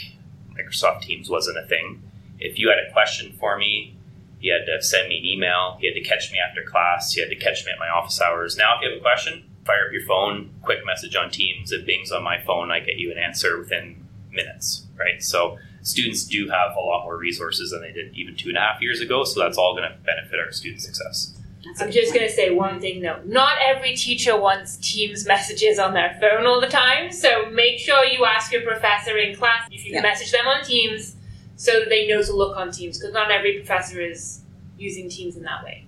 Microsoft 0.58 1.02
Teams 1.02 1.30
wasn't 1.30 1.58
a 1.58 1.66
thing. 1.66 2.02
If 2.40 2.58
you 2.58 2.68
had 2.68 2.78
a 2.78 2.92
question 2.92 3.32
for 3.38 3.56
me, 3.56 3.94
you 4.40 4.52
had 4.52 4.64
to 4.66 4.82
send 4.82 5.08
me 5.08 5.18
an 5.18 5.24
email. 5.24 5.76
He 5.80 5.86
had 5.86 5.94
to 5.94 6.00
catch 6.02 6.32
me 6.32 6.38
after 6.38 6.62
class. 6.62 7.12
He 7.12 7.20
had 7.20 7.30
to 7.30 7.36
catch 7.36 7.64
me 7.66 7.72
at 7.72 7.78
my 7.78 7.88
office 7.88 8.20
hours. 8.20 8.56
Now, 8.56 8.76
if 8.76 8.82
you 8.82 8.90
have 8.90 8.98
a 8.98 9.02
question, 9.02 9.44
fire 9.66 9.86
up 9.86 9.92
your 9.92 10.06
phone, 10.06 10.50
quick 10.62 10.78
message 10.86 11.14
on 11.14 11.30
Teams. 11.30 11.70
It 11.72 11.86
bings 11.86 12.10
on 12.10 12.22
my 12.24 12.40
phone. 12.40 12.70
I 12.70 12.80
get 12.80 12.96
you 12.96 13.12
an 13.12 13.18
answer 13.18 13.58
within 13.58 14.06
minutes, 14.32 14.86
right? 14.96 15.22
So 15.22 15.58
students 15.82 16.24
do 16.24 16.48
have 16.48 16.74
a 16.76 16.80
lot 16.80 17.04
more 17.04 17.16
resources 17.16 17.70
than 17.70 17.82
they 17.82 17.92
did 17.92 18.14
even 18.16 18.36
two 18.36 18.48
and 18.48 18.56
a 18.58 18.60
half 18.60 18.80
years 18.80 19.00
ago. 19.00 19.24
So 19.24 19.40
that's 19.40 19.58
all 19.58 19.76
going 19.76 19.90
to 19.90 19.96
benefit 20.04 20.38
our 20.38 20.52
student 20.52 20.80
success. 20.82 21.36
That's 21.64 21.80
a 21.82 21.84
I'm 21.84 21.90
just 21.92 22.14
going 22.14 22.26
to 22.26 22.32
say 22.32 22.50
one 22.50 22.80
thing 22.80 23.02
though. 23.02 23.20
Not 23.26 23.58
every 23.62 23.94
teacher 23.94 24.40
wants 24.40 24.76
Teams 24.78 25.26
messages 25.26 25.78
on 25.78 25.92
their 25.92 26.16
phone 26.18 26.46
all 26.46 26.60
the 26.60 26.68
time, 26.68 27.12
so 27.12 27.50
make 27.50 27.78
sure 27.78 28.02
you 28.06 28.24
ask 28.24 28.50
your 28.50 28.62
professor 28.62 29.18
in 29.18 29.36
class 29.36 29.68
if 29.70 29.84
you 29.84 29.92
can 29.92 30.02
Yeah. 30.02 30.08
message 30.10 30.32
them 30.32 30.46
on 30.48 30.64
Teams 30.64 31.16
so 31.60 31.78
that 31.80 31.90
they 31.90 32.08
know 32.08 32.22
to 32.22 32.32
look 32.32 32.56
on 32.56 32.70
Teams, 32.72 32.96
because 32.98 33.12
not 33.12 33.30
every 33.30 33.58
professor 33.58 34.00
is 34.00 34.40
using 34.78 35.10
Teams 35.10 35.36
in 35.36 35.42
that 35.42 35.62
way. 35.62 35.84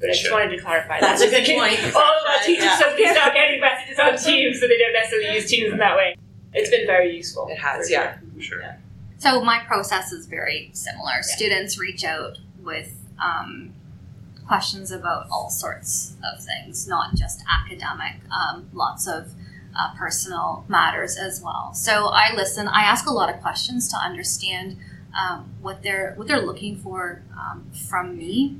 But 0.00 0.08
I 0.08 0.12
just 0.14 0.24
Sure. 0.24 0.32
wanted 0.32 0.56
to 0.56 0.62
clarify 0.62 0.98
That's 0.98 1.20
that. 1.20 1.28
a 1.28 1.44
good 1.44 1.54
point. 1.58 1.78
All 1.94 2.00
of 2.00 2.26
our 2.26 2.42
teachers 2.42 2.64
Yeah. 2.64 2.78
suddenly 2.78 3.06
start 3.12 3.34
getting 3.34 3.60
messages 3.60 3.98
on 3.98 4.16
Teams, 4.16 4.58
so 4.60 4.66
they 4.66 4.78
don't 4.78 4.94
necessarily 4.94 5.34
use 5.34 5.46
Teams 5.50 5.72
in 5.72 5.78
that 5.78 5.94
way. 5.94 6.16
It's 6.54 6.70
been 6.70 6.86
very 6.86 7.14
useful. 7.14 7.48
It 7.48 7.58
has, 7.58 7.86
for 7.86 7.92
yeah. 7.92 8.16
sure. 8.40 8.62
Sure. 8.62 8.76
So 9.18 9.42
my 9.44 9.58
process 9.66 10.10
is 10.10 10.24
very 10.24 10.70
similar. 10.72 11.20
Students 11.22 11.78
reach 11.78 12.02
out 12.02 12.38
with 12.62 12.96
um, 13.22 13.74
questions 14.46 14.90
about 14.90 15.26
all 15.30 15.50
sorts 15.50 16.14
of 16.32 16.42
things, 16.42 16.88
not 16.88 17.14
just 17.14 17.42
academic. 17.50 18.16
Um, 18.32 18.68
lots 18.72 19.06
of 19.06 19.32
uh, 19.78 19.94
personal 19.98 20.64
matters 20.68 21.16
as 21.18 21.42
well. 21.42 21.74
So 21.74 22.06
I 22.06 22.32
listen. 22.34 22.68
I 22.68 22.82
ask 22.84 23.06
a 23.06 23.12
lot 23.12 23.28
of 23.32 23.40
questions 23.42 23.88
to 23.90 23.96
understand 23.96 24.76
um, 25.14 25.54
what 25.60 25.82
they're 25.82 26.14
what 26.16 26.28
they're 26.28 26.44
looking 26.44 26.76
for 26.76 27.22
um, 27.38 27.70
from 27.88 28.16
me. 28.16 28.56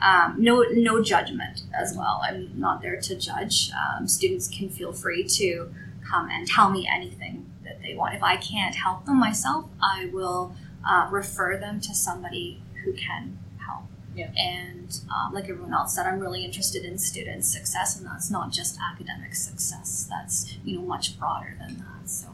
Um, 0.00 0.36
no 0.38 0.62
no 0.72 1.02
judgment 1.02 1.62
as 1.74 1.94
well. 1.96 2.20
I'm 2.24 2.58
not 2.58 2.82
there 2.82 3.00
to 3.00 3.16
judge. 3.16 3.70
Um, 3.72 4.06
students 4.06 4.48
can 4.48 4.68
feel 4.68 4.92
free 4.92 5.24
to 5.24 5.72
come 6.08 6.28
and 6.30 6.46
tell 6.46 6.70
me 6.70 6.88
anything 6.90 7.50
that 7.64 7.82
they 7.82 7.94
want. 7.94 8.14
If 8.14 8.22
I 8.22 8.36
can't 8.36 8.74
help 8.74 9.04
them 9.06 9.18
myself, 9.18 9.66
I 9.82 10.08
will 10.12 10.54
uh, 10.88 11.08
refer 11.10 11.56
them 11.56 11.80
to 11.80 11.94
somebody 11.94 12.62
who 12.84 12.92
can 12.92 13.38
help. 13.66 13.84
Yeah. 14.14 14.30
And 14.36 14.98
uh, 15.12 15.30
like 15.32 15.48
everyone 15.48 15.74
else 15.74 15.96
said, 15.96 16.06
I'm 16.06 16.20
really 16.20 16.44
interested 16.44 16.84
in 16.84 16.98
student 16.98 17.44
success, 17.44 17.98
and 17.98 18.06
that's 18.06 18.30
not 18.30 18.52
just 18.52 18.78
academic 18.80 19.34
success. 19.34 20.06
That's 20.08 20.56
you 20.64 20.76
know 20.76 20.82
much 20.82 21.18
broader 21.18 21.56
than 21.58 21.78
that. 21.78 22.08
So. 22.08 22.28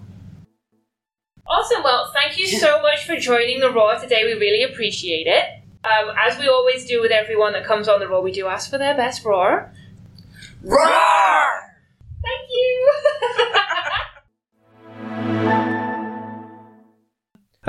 Awesome. 1.47 1.83
Well, 1.83 2.11
thank 2.13 2.39
you 2.39 2.47
so 2.47 2.81
much 2.81 3.05
for 3.05 3.17
joining 3.17 3.61
the 3.61 3.71
Roar 3.71 3.99
today. 3.99 4.25
We 4.25 4.33
really 4.35 4.63
appreciate 4.63 5.27
it. 5.27 5.45
Um, 5.85 6.15
as 6.19 6.39
we 6.39 6.49
always 6.49 6.87
do 6.87 7.03
with 7.03 7.11
everyone 7.11 7.53
that 7.53 7.67
comes 7.67 7.87
on 7.89 8.01
the 8.01 8.09
Roar, 8.09 8.23
we 8.23 8.33
do 8.33 8.47
ask 8.47 8.71
for 8.71 8.79
their 8.79 8.97
best 8.97 9.23
roar. 9.25 9.71
Roar! 10.63 11.45
Thank 12.23 12.49
you. 12.51 12.93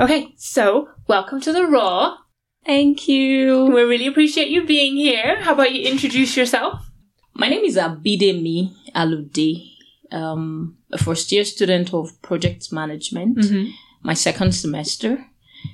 okay, 0.00 0.32
so 0.38 0.88
welcome 1.06 1.42
to 1.42 1.52
the 1.52 1.66
Roar. 1.66 2.16
Thank 2.64 3.06
you. 3.06 3.66
We 3.66 3.82
really 3.82 4.06
appreciate 4.06 4.48
you 4.48 4.64
being 4.64 4.96
here. 4.96 5.42
How 5.42 5.52
about 5.52 5.72
you 5.72 5.82
introduce 5.86 6.34
yourself? 6.36 6.90
My 7.34 7.48
name 7.48 7.64
is 7.64 7.76
Abidemi 7.76 8.74
Alude. 8.94 9.75
Um, 10.12 10.76
a 10.92 10.98
first 10.98 11.32
year 11.32 11.44
student 11.44 11.92
of 11.92 12.20
project 12.22 12.72
management, 12.72 13.38
Mm-hmm. 13.38 13.70
my 14.02 14.14
second 14.14 14.52
semester, 14.54 15.26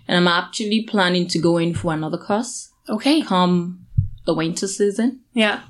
and 0.08 0.16
I'm 0.16 0.28
actually 0.28 0.82
planning 0.84 1.26
to 1.28 1.38
go 1.38 1.58
in 1.58 1.74
for 1.74 1.92
another 1.92 2.18
course 2.18 2.70
Okay. 2.88 3.22
come 3.22 3.86
the 4.24 4.34
winter 4.34 4.66
season. 4.68 5.20
Yeah. 5.34 5.60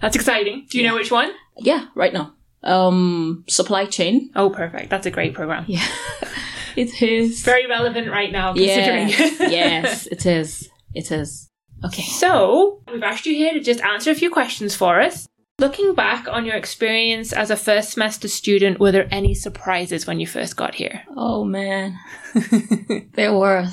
That's 0.00 0.16
exciting. 0.16 0.66
Do 0.70 0.78
you 0.78 0.86
know 0.86 0.94
which 0.94 1.10
one? 1.10 1.30
Yeah, 1.58 1.86
right 1.94 2.12
now. 2.12 2.32
Um, 2.62 3.44
supply 3.48 3.84
chain. 3.86 4.30
Oh, 4.36 4.48
perfect. 4.50 4.90
That's 4.90 5.06
a 5.06 5.10
great 5.10 5.34
program. 5.34 5.64
Yeah, 5.68 5.84
it 6.76 7.02
is. 7.02 7.42
Very 7.42 7.66
relevant 7.66 8.08
right 8.10 8.30
now, 8.32 8.52
considering. 8.54 9.08
Yes, 9.08 9.40
yes, 9.40 10.06
it 10.06 10.24
is. 10.26 10.68
It 10.94 11.10
is. 11.12 11.48
Okay. 11.84 12.02
So, 12.02 12.82
we've 12.92 13.02
asked 13.02 13.26
you 13.26 13.34
here 13.34 13.52
to 13.52 13.60
just 13.60 13.80
answer 13.80 14.10
a 14.10 14.14
few 14.14 14.30
questions 14.30 14.74
for 14.74 15.00
us. 15.00 15.28
Looking 15.60 15.94
back 15.96 16.28
on 16.28 16.44
your 16.44 16.54
experience 16.54 17.32
as 17.32 17.50
a 17.50 17.56
first 17.56 17.90
semester 17.90 18.28
student, 18.28 18.78
were 18.78 18.92
there 18.92 19.08
any 19.10 19.34
surprises 19.34 20.06
when 20.06 20.20
you 20.20 20.26
first 20.26 20.56
got 20.56 20.76
here? 20.76 21.02
Oh 21.16 21.42
man, 21.44 21.98
there 23.14 23.34
were. 23.34 23.66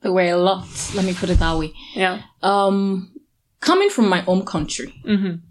There 0.00 0.12
were 0.12 0.22
a 0.22 0.36
lot. 0.36 0.66
Let 0.94 1.04
me 1.04 1.12
put 1.12 1.28
it 1.28 1.38
that 1.40 1.58
way. 1.58 1.74
Yeah. 1.94 2.22
Um, 2.42 3.12
coming 3.60 3.90
from 3.90 4.08
my 4.08 4.20
home 4.20 4.46
country, 4.46 4.94
Mm-hmm. 5.06 5.44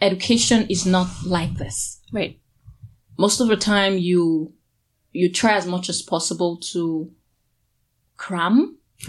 education 0.00 0.68
is 0.70 0.86
not 0.86 1.08
like 1.24 1.54
this. 1.54 2.00
Right. 2.12 2.38
Most 3.18 3.40
of 3.40 3.48
the 3.48 3.56
time, 3.56 3.98
you 3.98 4.52
you 5.12 5.28
try 5.32 5.54
as 5.56 5.66
much 5.66 5.88
as 5.88 6.02
possible 6.02 6.56
to 6.72 7.10
cram. 8.16 8.78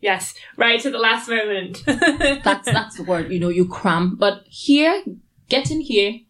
yes. 0.00 0.32
Right 0.56 0.78
to 0.80 0.92
the 0.92 0.98
last 0.98 1.28
moment. 1.28 1.82
That's 1.86 2.66
that's 2.70 2.98
the 2.98 3.02
word. 3.02 3.32
You 3.32 3.40
know, 3.40 3.48
you 3.48 3.66
cram. 3.66 4.14
But 4.14 4.44
here, 4.46 5.02
getting 5.50 5.80
here, 5.80 6.20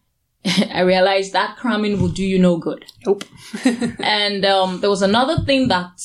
I 0.73 0.81
realized 0.81 1.33
that 1.33 1.57
cramming 1.57 2.01
will 2.01 2.09
do 2.09 2.23
you 2.23 2.39
no 2.39 2.57
good. 2.57 2.85
nope. 3.05 3.23
And 3.99 4.43
um, 4.45 4.81
there 4.81 4.89
was 4.89 5.01
another 5.01 5.43
thing 5.45 5.67
that 5.69 5.99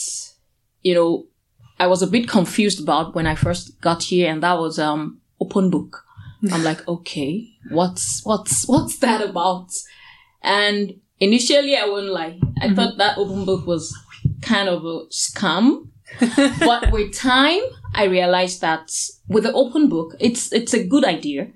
you 0.83 0.95
know 0.95 1.27
I 1.79 1.87
was 1.87 2.03
a 2.03 2.07
bit 2.07 2.29
confused 2.29 2.81
about 2.81 3.15
when 3.15 3.27
I 3.27 3.35
first 3.35 3.81
got 3.81 4.05
here, 4.05 4.31
and 4.31 4.43
that 4.43 4.59
was 4.59 4.79
um 4.79 5.21
open 5.41 5.71
book. 5.71 6.05
I'm 6.53 6.63
like, 6.63 6.87
okay, 6.87 7.49
what's 7.71 8.25
what's 8.25 8.69
what's 8.69 8.99
that 8.99 9.23
about? 9.23 9.71
And 10.43 11.01
initially, 11.19 11.77
I 11.77 11.87
wouldn't 11.87 12.13
lie. 12.13 12.39
I 12.61 12.73
thought 12.75 12.99
that 12.99 13.19
open 13.19 13.45
book 13.45 13.67
was 13.67 13.97
kind 14.43 14.69
of 14.69 14.85
a 14.85 15.07
scam. 15.07 15.89
but 16.61 16.93
with 16.93 17.13
time, 17.15 17.63
I 17.95 18.05
realized 18.05 18.61
that 18.61 18.91
with 19.29 19.45
the 19.45 19.53
open 19.53 19.89
book, 19.89 20.15
it's 20.21 20.53
it's 20.53 20.75
a 20.75 20.87
good 20.87 21.05
idea, 21.05 21.49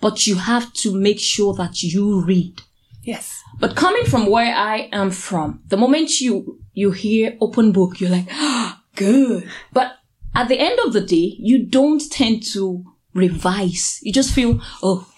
but 0.00 0.26
you 0.26 0.36
have 0.36 0.72
to 0.74 0.94
make 0.94 1.18
sure 1.20 1.54
that 1.54 1.82
you 1.82 2.20
read. 2.22 2.62
yes. 3.02 3.42
But 3.58 3.74
coming 3.74 4.04
from 4.04 4.26
where 4.26 4.54
I 4.54 4.90
am 4.92 5.10
from, 5.10 5.62
the 5.68 5.78
moment 5.78 6.20
you 6.20 6.60
you 6.74 6.90
hear 6.90 7.36
open 7.40 7.72
book, 7.72 8.00
you're 8.00 8.10
like, 8.10 8.26
ah, 8.30 8.82
good. 8.96 9.48
But 9.72 9.92
at 10.34 10.48
the 10.48 10.58
end 10.58 10.78
of 10.84 10.92
the 10.92 11.00
day, 11.00 11.36
you 11.38 11.64
don't 11.64 12.02
tend 12.10 12.42
to 12.52 12.84
revise. 13.14 13.98
You 14.02 14.12
just 14.12 14.34
feel, 14.34 14.60
oh, 14.82 15.08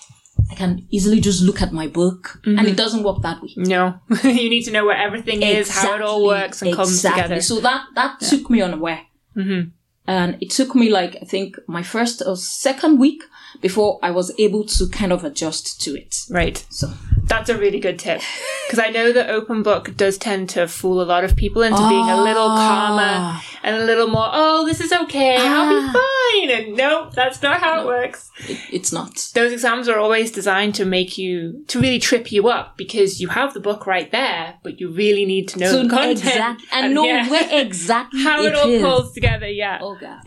I 0.53 0.55
can 0.55 0.87
easily 0.91 1.21
just 1.21 1.43
look 1.43 1.61
at 1.61 1.73
my 1.73 1.89
book, 1.89 2.39
and 2.45 2.65
it 2.67 2.77
doesn't 2.77 3.03
work 3.03 3.23
that 3.23 3.43
way. 3.43 3.51
No. 3.57 3.99
you 4.23 4.49
need 4.49 4.63
to 4.67 4.71
know 4.71 4.85
where 4.87 4.97
everything 4.97 5.43
is, 5.43 5.69
how 5.69 5.97
it 5.97 6.01
all 6.03 6.25
works 6.25 6.63
and 6.63 6.73
comes 6.77 7.03
together. 7.03 7.41
So 7.41 7.59
that 7.61 7.87
that 7.97 8.21
took 8.21 8.49
me 8.51 8.63
unaware, 8.63 9.01
Mm-hmm. 9.37 9.71
And 10.09 10.39
it 10.41 10.51
took 10.51 10.75
me 10.75 10.89
like 10.89 11.17
I 11.23 11.27
think 11.27 11.59
my 11.69 11.83
first 11.83 12.23
or 12.27 12.35
second 12.35 12.99
week 12.99 13.23
before 13.61 14.01
I 14.03 14.11
was 14.11 14.33
able 14.39 14.65
to 14.65 14.89
kind 14.89 15.13
of 15.13 15.23
adjust 15.23 15.81
to 15.83 15.95
it. 15.95 16.25
Right. 16.31 16.65
So 16.71 16.89
That's 17.29 17.51
a 17.51 17.57
really 17.59 17.79
good 17.79 17.99
tip. 17.99 18.21
Because 18.67 18.79
I 18.79 18.89
know 18.91 19.13
that 19.13 19.29
open 19.31 19.63
book 19.63 19.95
does 19.97 20.17
tend 20.19 20.49
to 20.51 20.67
fool 20.67 21.01
a 21.01 21.05
lot 21.05 21.25
of 21.25 21.37
people 21.37 21.63
into 21.63 21.77
being 21.89 22.09
a 22.09 22.23
little 22.23 22.49
calmer 22.49 23.03
Ah. 23.03 23.45
and 23.63 23.77
a 23.77 23.85
little 23.85 24.07
more, 24.09 24.29
oh, 24.33 24.65
this 24.67 24.81
is 24.81 24.93
okay, 24.93 25.37
I'll 25.39 25.69
be 25.69 25.89
Ah. 25.89 25.93
fine. 26.33 26.51
And 26.51 26.77
no, 26.77 27.11
that's 27.15 27.43
not 27.43 27.61
how 27.61 27.81
it 27.83 27.87
works. 27.87 28.31
it, 28.49 28.59
it's 28.73 28.93
not. 28.93 29.29
Those 29.35 29.53
exams 29.53 29.89
are 29.89 29.99
always 29.99 30.31
designed 30.33 30.75
to 30.77 30.85
make 30.85 31.17
you, 31.19 31.65
to 31.69 31.79
really 31.81 31.99
trip 31.99 32.33
you 32.33 32.49
up 32.49 32.77
because 32.79 33.21
you 33.21 33.29
have 33.29 33.53
the 33.55 33.61
book 33.61 33.87
right 33.87 34.11
there, 34.11 34.55
but 34.63 34.81
you 34.81 34.91
really 34.91 35.25
need 35.27 35.49
to 35.49 35.59
know 35.59 35.71
So 35.71 35.83
the 35.83 35.89
content. 35.91 36.19
exact 36.25 36.63
and 36.73 36.95
know 36.95 37.05
yeah, 37.05 37.29
where 37.31 37.49
exactly 37.61 38.23
how 38.23 38.43
it, 38.43 38.49
it 38.49 38.55
all 38.55 38.69
is. 38.69 38.83
pulls 38.83 39.13
together, 39.13 39.49
yeah. 39.49 39.79
Oh 39.83 39.97
god. 40.01 40.21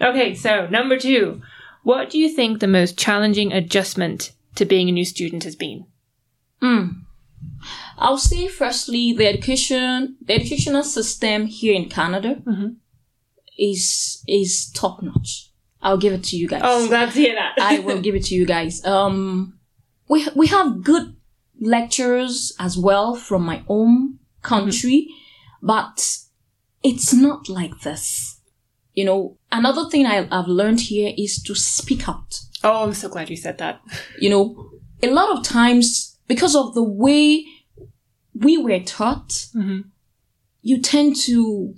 Okay, 0.00 0.34
so 0.34 0.66
number 0.68 0.98
two. 0.98 1.42
What 1.84 2.10
do 2.10 2.18
you 2.18 2.28
think 2.28 2.60
the 2.60 2.66
most 2.66 2.98
challenging 2.98 3.52
adjustment 3.52 4.32
to 4.56 4.64
being 4.64 4.88
a 4.88 4.92
new 4.92 5.04
student 5.04 5.44
has 5.44 5.56
been? 5.56 5.86
Mm. 6.62 7.02
I'll 7.98 8.18
say 8.18 8.48
firstly 8.48 9.12
the 9.12 9.26
education 9.26 10.16
the 10.20 10.34
educational 10.34 10.82
system 10.82 11.46
here 11.46 11.74
in 11.74 11.88
Canada 11.88 12.36
Mhm. 12.46 12.76
is 13.58 14.22
is 14.26 14.70
top 14.72 15.02
notch. 15.02 15.50
I'll 15.82 15.98
give 15.98 16.12
it 16.12 16.24
to 16.24 16.36
you 16.36 16.48
guys. 16.48 16.62
Oh, 16.64 16.82
I'm 16.82 16.88
glad 16.88 17.12
to 17.12 17.18
hear 17.20 17.34
that. 17.34 17.54
I 17.60 17.78
will 17.86 18.00
give 18.00 18.14
it 18.14 18.24
to 18.26 18.34
you 18.34 18.46
guys. 18.46 18.84
Um 18.84 19.58
we 20.08 20.26
we 20.34 20.46
have 20.48 20.82
good 20.82 21.14
lecturers 21.60 22.52
as 22.58 22.76
well 22.78 23.14
from 23.14 23.42
my 23.44 23.62
own 23.68 24.18
country, 24.42 25.08
but 25.62 26.18
it's 26.82 27.12
not 27.12 27.48
like 27.48 27.80
this. 27.80 28.40
You 28.94 29.04
know, 29.04 29.36
another 29.52 29.88
thing 29.90 30.06
I, 30.06 30.26
I've 30.30 30.48
learned 30.48 30.80
here 30.80 31.12
is 31.16 31.42
to 31.42 31.54
speak 31.54 32.08
out. 32.08 32.40
oh, 32.64 32.84
I'm 32.84 32.94
so 32.94 33.08
glad 33.08 33.30
you 33.30 33.36
said 33.36 33.58
that. 33.58 33.80
you 34.20 34.30
know, 34.30 34.70
a 35.02 35.10
lot 35.10 35.30
of 35.36 35.44
times 35.44 36.07
because 36.28 36.54
of 36.54 36.74
the 36.74 36.82
way 36.82 37.44
we 38.34 38.56
were 38.58 38.78
taught, 38.80 39.28
Mhm. 39.54 39.84
you 40.62 40.80
tend 40.80 41.16
to, 41.16 41.74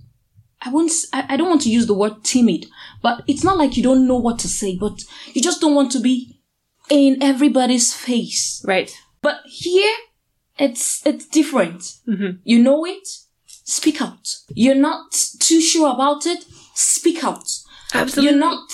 I 0.61 0.71
won't, 0.71 0.93
I, 1.13 1.25
I 1.31 1.37
don't 1.37 1.49
want 1.49 1.63
to 1.63 1.71
use 1.71 1.87
the 1.87 1.95
word 1.95 2.23
timid, 2.25 2.67
but 3.03 3.23
it's 3.27 3.45
not 3.45 3.57
like 3.57 3.77
you 3.77 3.83
don't 3.83 4.07
know 4.07 4.17
what 4.19 4.39
to 4.41 4.49
say, 4.49 4.77
but 4.77 5.03
you 5.33 5.41
just 5.41 5.61
don't 5.61 5.75
want 5.75 5.91
to 5.93 6.01
be 6.01 6.37
in 6.91 7.23
everybody's 7.23 7.95
face. 7.95 8.63
Right. 8.67 8.93
But 9.23 9.37
here, 9.47 9.95
it's, 10.59 11.07
it's 11.07 11.27
different. 11.27 11.81
Mhm. 12.07 12.41
You 12.45 12.59
know 12.63 12.85
it, 12.85 13.07
speak 13.47 14.03
out. 14.03 14.37
You're 14.55 14.75
not 14.75 15.13
too 15.39 15.61
sure 15.61 15.91
about 15.95 16.27
it, 16.27 16.45
speak 16.75 17.23
out. 17.25 17.49
Absolutely. 17.95 18.31
You're 18.31 18.41
not, 18.41 18.69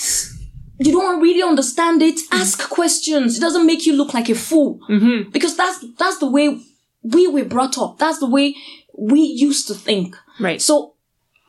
you 0.79 0.91
don't 0.91 1.21
really 1.21 1.41
understand 1.41 2.01
it, 2.01 2.19
ask 2.31 2.69
questions. 2.69 3.37
It 3.37 3.41
doesn't 3.41 3.65
make 3.65 3.85
you 3.85 3.93
look 3.93 4.13
like 4.13 4.29
a 4.29 4.35
fool. 4.35 4.79
Mm-hmm. 4.89 5.31
Because 5.31 5.57
that's, 5.57 5.83
that's 5.97 6.19
the 6.19 6.29
way 6.29 6.59
we 7.01 7.27
were 7.27 7.45
brought 7.45 7.77
up. 7.77 7.97
That's 7.97 8.19
the 8.19 8.29
way 8.29 8.55
we 8.97 9.21
used 9.21 9.67
to 9.67 9.73
think. 9.73 10.15
Right. 10.39 10.61
So 10.61 10.95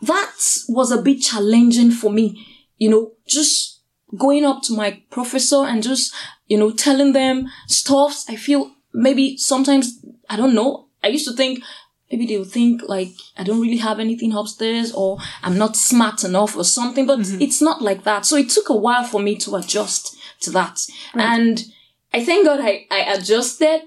that 0.03 0.33
was 0.69 0.93
a 0.93 1.03
bit 1.03 1.21
challenging 1.21 1.91
for 1.91 2.11
me, 2.11 2.47
you 2.77 2.89
know, 2.89 3.13
just 3.27 3.81
going 4.17 4.45
up 4.45 4.63
to 4.63 4.73
my 4.75 5.03
professor 5.11 5.65
and 5.65 5.83
just, 5.83 6.15
you 6.47 6.57
know, 6.57 6.71
telling 6.71 7.13
them 7.13 7.49
stuff. 7.67 8.25
I 8.29 8.37
feel 8.37 8.71
maybe 8.95 9.37
sometimes, 9.37 10.05
I 10.31 10.37
don't 10.37 10.55
know. 10.55 10.89
I 11.03 11.09
used 11.09 11.29
to 11.29 11.35
think 11.35 11.63
maybe 12.11 12.27
they'll 12.27 12.45
think 12.45 12.83
like 12.89 13.11
I 13.37 13.45
don't 13.45 13.61
really 13.61 13.77
have 13.79 14.01
anything 14.01 14.33
upstairs 14.35 14.93
or 14.93 15.19
I'm 15.43 15.59
not 15.59 15.77
smart 15.77 16.25
enough 16.25 16.57
or 16.57 16.65
something, 16.65 17.07
but 17.07 17.21
it's 17.41 17.61
not 17.61 17.83
like 17.83 18.05
that. 18.05 18.25
So 18.27 18.37
it 18.37 18.51
took 18.51 18.69
a 18.69 18.77
while 18.77 19.05
for 19.05 19.21
me 19.21 19.37
to 19.37 19.57
adjust 19.57 20.17
to 20.41 20.51
that. 20.53 20.81
And 21.15 21.65
I 22.13 22.25
thank 22.25 22.47
God 22.47 22.61
I, 22.61 22.87
I 22.91 23.01
adjusted 23.15 23.83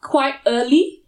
quite 0.00 0.34
early 0.46 1.02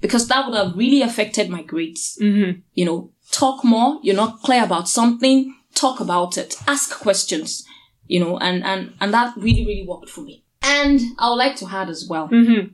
because 0.00 0.28
that 0.28 0.46
would 0.46 0.56
have 0.56 0.76
really 0.76 1.02
affected 1.02 1.48
my 1.50 1.62
grades. 1.62 2.18
Mm-hmm. 2.22 2.60
You 2.74 2.84
know, 2.84 3.10
talk 3.32 3.64
more. 3.64 3.98
You're 4.02 4.14
not 4.14 4.42
clear 4.42 4.62
about 4.62 4.88
something. 4.88 5.54
Talk 5.74 6.00
about 6.00 6.38
it. 6.38 6.56
Ask 6.68 7.00
questions. 7.00 7.64
You 8.06 8.20
know, 8.20 8.38
and 8.38 8.62
and 8.64 8.92
and 9.00 9.12
that 9.12 9.36
really 9.36 9.66
really 9.66 9.84
worked 9.86 10.08
for 10.10 10.20
me. 10.20 10.44
And 10.62 11.00
I 11.18 11.28
would 11.28 11.36
like 11.36 11.56
to 11.56 11.66
add 11.66 11.88
as 11.90 12.06
well, 12.08 12.28
Mm-hmm. 12.28 12.68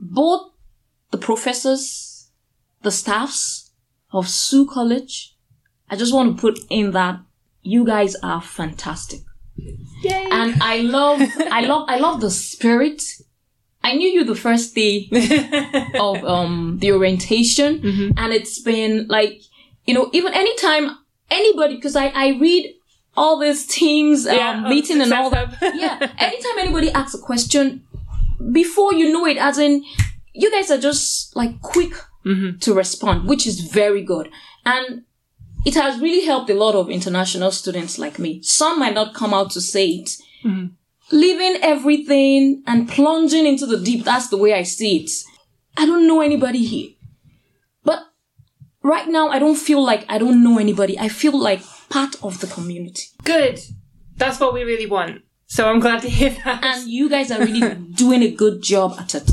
both 0.00 0.50
the 1.12 1.18
professors, 1.18 2.11
the 2.82 2.90
staffs 2.90 3.70
of 4.12 4.28
Sault 4.28 4.70
College. 4.70 5.34
I 5.88 5.96
just 5.96 6.12
want 6.14 6.36
to 6.36 6.40
put 6.40 6.58
in 6.70 6.92
that 6.92 7.20
you 7.62 7.84
guys 7.84 8.14
are 8.22 8.40
fantastic. 8.42 9.20
Yay. 9.56 10.26
And 10.30 10.60
I 10.62 10.78
love, 10.80 11.20
I 11.50 11.60
love, 11.60 11.84
I 11.88 11.98
love 11.98 12.20
the 12.20 12.30
spirit. 12.30 13.02
I 13.84 13.94
knew 13.94 14.08
you 14.08 14.24
the 14.24 14.34
first 14.34 14.74
day 14.74 15.08
of 16.00 16.24
um 16.24 16.78
the 16.80 16.92
orientation, 16.92 17.80
Mhm. 17.80 18.12
and 18.16 18.32
it's 18.32 18.60
been 18.62 19.06
like 19.08 19.42
you 19.86 19.94
know 19.94 20.08
even 20.12 20.32
anytime 20.34 20.96
anybody 21.30 21.74
because 21.76 21.96
I 21.96 22.06
I 22.14 22.38
read 22.40 22.74
all 23.16 23.38
these 23.40 23.66
teams 23.66 24.26
um, 24.26 24.36
Yeah, 24.36 24.68
meeting 24.68 25.00
and 25.02 25.12
all 25.12 25.30
that. 25.30 25.58
Yeah, 25.74 25.98
anytime 26.18 26.58
anybody 26.58 26.90
asks 26.92 27.14
a 27.14 27.18
question, 27.18 27.84
before 28.52 28.94
you 28.94 29.12
know 29.12 29.26
it, 29.26 29.36
as 29.36 29.58
in 29.58 29.84
you 30.32 30.50
guys 30.50 30.70
are 30.70 30.78
just 30.78 31.34
like 31.36 31.60
quick 31.60 31.92
Mhm. 32.24 32.60
to 32.60 32.74
respond, 32.74 33.28
which 33.28 33.46
is 33.46 33.60
very 33.60 34.02
good. 34.02 34.30
And 34.64 35.02
it 35.64 35.74
has 35.74 36.00
really 36.00 36.24
helped 36.24 36.50
a 36.50 36.54
lot 36.54 36.74
of 36.74 36.90
international 36.90 37.50
students 37.52 37.98
like 37.98 38.18
me. 38.18 38.40
Some 38.42 38.78
might 38.78 38.94
not 38.94 39.14
come 39.14 39.34
out 39.34 39.50
to 39.52 39.60
say 39.60 39.86
it. 39.88 40.10
Mhm. 40.44 40.70
Leaving 41.10 41.56
everything 41.62 42.62
and 42.66 42.88
plunging 42.88 43.46
into 43.46 43.66
the 43.66 43.78
deep, 43.78 44.04
that's 44.04 44.28
the 44.28 44.36
way 44.36 44.54
I 44.54 44.62
see 44.62 44.96
it. 44.98 45.10
I 45.76 45.86
don't 45.86 46.06
know 46.06 46.20
anybody 46.20 46.64
here. 46.64 46.90
But 47.84 48.00
right 48.82 49.08
now, 49.08 49.28
I 49.28 49.38
don't 49.38 49.56
feel 49.58 49.82
like 49.84 50.04
I 50.08 50.18
don't 50.18 50.42
know 50.42 50.58
anybody. 50.58 50.98
I 50.98 51.08
feel 51.08 51.38
like 51.38 51.62
part 51.88 52.16
of 52.22 52.40
the 52.40 52.46
community. 52.46 53.04
Good. 53.24 53.60
That's 54.16 54.38
what 54.40 54.54
we 54.54 54.62
really 54.62 54.86
want. 54.86 55.22
So 55.46 55.68
I'm 55.68 55.80
glad 55.80 56.00
to 56.02 56.08
hear 56.08 56.30
that. 56.44 56.64
And 56.64 56.90
you 56.90 57.08
guys 57.10 57.30
are 57.30 57.40
really 57.44 57.74
doing 57.94 58.22
a 58.22 58.30
good 58.30 58.62
job 58.62 58.96
at 58.98 59.14
it. 59.14 59.30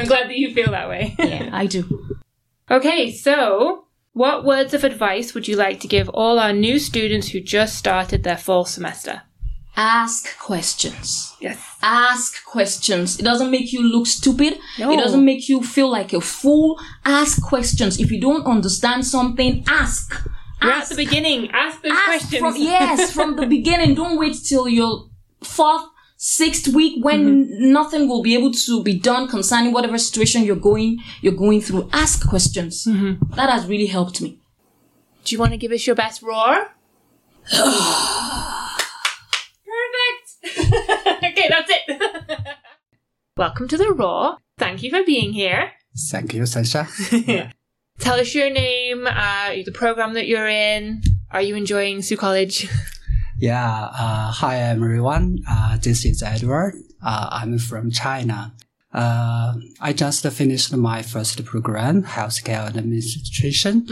I'm 0.00 0.06
glad 0.06 0.28
that 0.28 0.36
you 0.38 0.52
feel 0.54 0.70
that 0.70 0.88
way. 0.88 1.14
Yeah, 1.18 1.50
I 1.52 1.66
do. 1.66 1.84
Okay, 2.70 3.10
so 3.10 3.86
what 4.12 4.44
words 4.44 4.74
of 4.74 4.84
advice 4.84 5.34
would 5.34 5.48
you 5.48 5.56
like 5.56 5.80
to 5.80 5.88
give 5.88 6.08
all 6.10 6.38
our 6.38 6.52
new 6.52 6.78
students 6.78 7.30
who 7.30 7.40
just 7.40 7.74
started 7.74 8.22
their 8.22 8.36
fall 8.36 8.64
semester? 8.64 9.22
Ask 9.76 10.38
questions. 10.38 11.34
Yes. 11.40 11.58
Ask 11.82 12.44
questions. 12.44 13.18
It 13.18 13.24
doesn't 13.24 13.50
make 13.50 13.72
you 13.72 13.82
look 13.82 14.06
stupid. 14.06 14.58
No. 14.78 14.92
It 14.92 14.98
doesn't 14.98 15.24
make 15.24 15.48
you 15.48 15.62
feel 15.64 15.90
like 15.90 16.12
a 16.12 16.20
fool. 16.20 16.78
Ask 17.04 17.42
questions. 17.42 17.98
If 17.98 18.12
you 18.12 18.20
don't 18.20 18.46
understand 18.46 19.04
something, 19.04 19.64
ask. 19.66 20.14
We're 20.62 20.70
at 20.70 20.88
the 20.88 20.94
beginning. 20.94 21.50
Ask 21.52 21.82
those 21.82 21.92
Ask 21.92 22.04
questions. 22.04 22.40
From, 22.40 22.56
yes, 22.56 23.12
from 23.12 23.34
the 23.36 23.46
beginning. 23.56 23.94
Don't 23.94 24.18
wait 24.18 24.36
till 24.44 24.68
your 24.68 25.08
fourth, 25.42 25.86
sixth 26.22 26.68
week 26.68 27.02
when 27.02 27.72
nothing 27.72 28.06
will 28.06 28.22
be 28.22 28.34
able 28.34 28.52
to 28.52 28.82
be 28.82 28.98
done 28.98 29.26
concerning 29.26 29.72
whatever 29.72 29.96
situation 29.96 30.44
you're 30.44 30.54
going 30.54 30.98
you're 31.22 31.32
going 31.32 31.62
through. 31.62 31.88
Ask 31.94 32.28
questions. 32.28 32.84
That 32.84 33.48
has 33.48 33.66
really 33.66 33.86
helped 33.86 34.20
me. 34.20 34.38
Do 35.24 35.34
you 35.34 35.38
want 35.38 35.52
to 35.52 35.56
give 35.56 35.72
us 35.72 35.86
your 35.86 35.96
best 35.96 36.20
roar? 36.20 36.74
Perfect. 37.50 37.86
okay, 41.24 41.48
that's 41.48 41.70
it. 41.70 42.00
Welcome 43.36 43.68
to 43.68 43.78
the 43.78 43.90
Roar. 43.90 44.36
Thank 44.58 44.82
you 44.82 44.90
for 44.90 45.02
being 45.02 45.32
here. 45.32 45.72
Thank 46.10 46.34
you, 46.34 46.44
Sasha. 46.44 46.86
Tell 47.98 48.20
us 48.20 48.34
your 48.34 48.50
name, 48.50 49.06
uh, 49.06 49.52
the 49.64 49.72
program 49.72 50.12
that 50.14 50.26
you're 50.26 50.48
in. 50.48 51.02
Are 51.30 51.40
you 51.40 51.54
enjoying 51.56 52.02
Sault 52.02 52.20
College? 52.20 52.68
Yeah, 53.40 53.88
uh, 53.98 54.30
hi 54.32 54.58
everyone. 54.58 55.38
Uh, 55.48 55.78
this 55.78 56.04
is 56.04 56.22
Edward. 56.22 56.74
Uh, 57.02 57.28
I'm 57.32 57.58
from 57.58 57.90
China. 57.90 58.52
Uh, 58.92 59.54
I 59.80 59.94
just 59.94 60.26
finished 60.26 60.76
my 60.76 61.00
first 61.00 61.42
program, 61.46 62.02
healthcare 62.02 62.66
administration. 62.66 63.86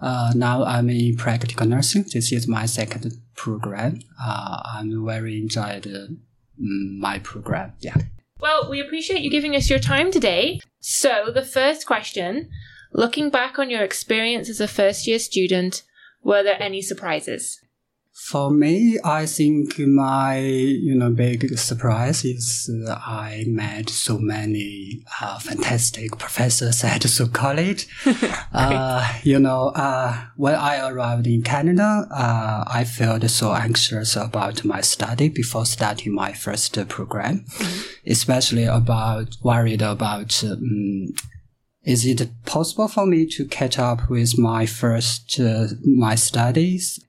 Uh, 0.00 0.32
now 0.34 0.64
I'm 0.64 0.88
in 0.88 1.18
practical 1.18 1.66
nursing. 1.66 2.06
This 2.14 2.32
is 2.32 2.48
my 2.48 2.64
second 2.64 3.20
program. 3.36 4.00
Uh, 4.18 4.62
I'm 4.72 5.04
very 5.04 5.36
enjoyed 5.36 5.84
mm, 5.84 6.98
my 6.98 7.18
program. 7.18 7.74
Yeah. 7.80 7.96
Well, 8.40 8.70
we 8.70 8.80
appreciate 8.80 9.20
you 9.20 9.30
giving 9.30 9.54
us 9.54 9.68
your 9.68 9.80
time 9.80 10.12
today. 10.12 10.60
So, 10.80 11.30
the 11.30 11.44
first 11.44 11.86
question 11.86 12.48
looking 12.90 13.28
back 13.28 13.58
on 13.58 13.68
your 13.68 13.82
experience 13.82 14.48
as 14.48 14.62
a 14.62 14.68
first 14.68 15.06
year 15.06 15.18
student, 15.18 15.82
were 16.22 16.42
there 16.42 16.62
any 16.62 16.80
surprises? 16.80 17.60
For 18.14 18.48
me, 18.52 18.96
I 19.04 19.26
think 19.26 19.76
my 19.80 20.38
you 20.38 20.94
know 20.94 21.10
big 21.10 21.58
surprise 21.58 22.24
is 22.24 22.70
uh, 22.88 22.94
I 22.94 23.44
met 23.48 23.90
so 23.90 24.18
many 24.18 25.02
uh, 25.20 25.40
fantastic 25.40 26.16
professors 26.16 26.84
at 26.84 27.02
Sault 27.08 27.32
College. 27.32 27.88
uh, 28.52 29.14
you 29.24 29.40
know, 29.40 29.72
uh, 29.74 30.26
when 30.36 30.54
I 30.54 30.88
arrived 30.88 31.26
in 31.26 31.42
Canada, 31.42 32.06
uh, 32.08 32.62
I 32.68 32.84
felt 32.84 33.28
so 33.30 33.52
anxious 33.52 34.14
about 34.14 34.64
my 34.64 34.80
study 34.80 35.28
before 35.28 35.66
starting 35.66 36.14
my 36.14 36.32
first 36.32 36.78
uh, 36.78 36.84
program, 36.84 37.44
especially 38.06 38.64
about 38.64 39.36
worried 39.42 39.82
about. 39.82 40.44
Um, 40.44 41.08
is 41.82 42.06
it 42.06 42.30
possible 42.46 42.86
for 42.86 43.06
me 43.06 43.26
to 43.26 43.44
catch 43.44 43.76
up 43.76 44.08
with 44.08 44.38
my 44.38 44.66
first 44.66 45.40
uh, 45.40 45.66
my 45.84 46.14
studies 46.14 47.00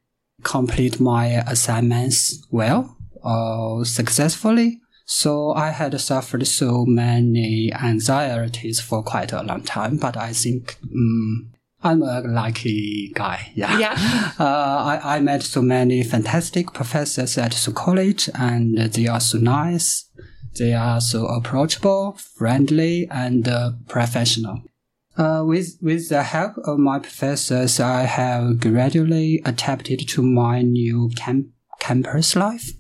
complete 0.46 1.00
my 1.00 1.44
assignments 1.48 2.46
well 2.50 2.96
or 3.24 3.84
successfully. 3.84 4.80
So 5.06 5.54
I 5.54 5.70
had 5.72 6.00
suffered 6.00 6.48
so 6.48 6.86
many 6.86 7.72
anxieties 7.74 8.80
for 8.80 9.04
quite 9.04 9.34
a 9.34 9.44
long 9.44 9.64
time, 9.64 9.98
but 9.98 10.16
I 10.16 10.32
think 10.34 10.78
um, 10.84 11.52
I'm 11.84 12.02
a 12.02 12.22
lucky 12.22 13.12
guy. 13.14 13.52
Yeah. 13.54 13.78
Yeah. 13.78 13.96
Uh, 14.38 15.00
I, 15.02 15.16
I 15.16 15.20
met 15.22 15.44
so 15.44 15.62
many 15.62 16.04
fantastic 16.04 16.74
professors 16.74 17.38
at 17.38 17.54
Sault 17.54 17.76
College 17.76 18.30
and 18.34 18.78
they 18.78 19.08
are 19.08 19.22
so 19.22 19.38
nice. 19.38 20.10
They 20.58 20.74
are 20.74 21.00
so 21.00 21.26
approachable, 21.28 22.18
friendly, 22.38 23.08
and 23.10 23.48
uh, 23.48 23.72
professional. 23.88 24.62
Uh, 25.18 25.44
with 25.46 25.78
with 25.82 26.10
the 26.10 26.24
help 26.24 26.58
of 26.66 26.78
my 26.78 27.00
professors, 27.00 27.80
I 27.80 28.04
have 28.04 28.60
gradually 28.60 29.42
adapted 29.46 30.08
to 30.10 30.22
my 30.22 30.62
new 30.62 31.10
camp- 31.16 31.48
campus 31.80 32.36
life 32.36 32.72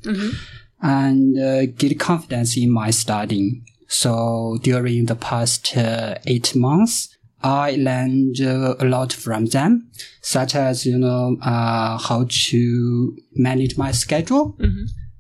and 0.82 1.38
uh, 1.40 1.66
get 1.78 1.98
confidence 2.00 2.58
in 2.58 2.72
my 2.72 2.92
studying. 2.92 3.64
So 3.88 4.58
during 4.64 5.06
the 5.06 5.16
past 5.16 5.78
uh, 5.78 6.16
eight 6.26 6.56
months, 6.56 7.10
I 7.42 7.76
learned 7.78 8.42
uh, 8.42 8.76
a 8.80 8.86
lot 8.86 9.14
from 9.14 9.46
them, 9.46 9.90
such 10.22 10.56
as 10.56 10.86
you 10.86 10.98
know 10.98 11.38
uh, 11.42 11.98
how 11.98 12.26
to 12.50 13.16
manage 13.36 13.78
my 13.78 13.92
schedule. 13.92 14.58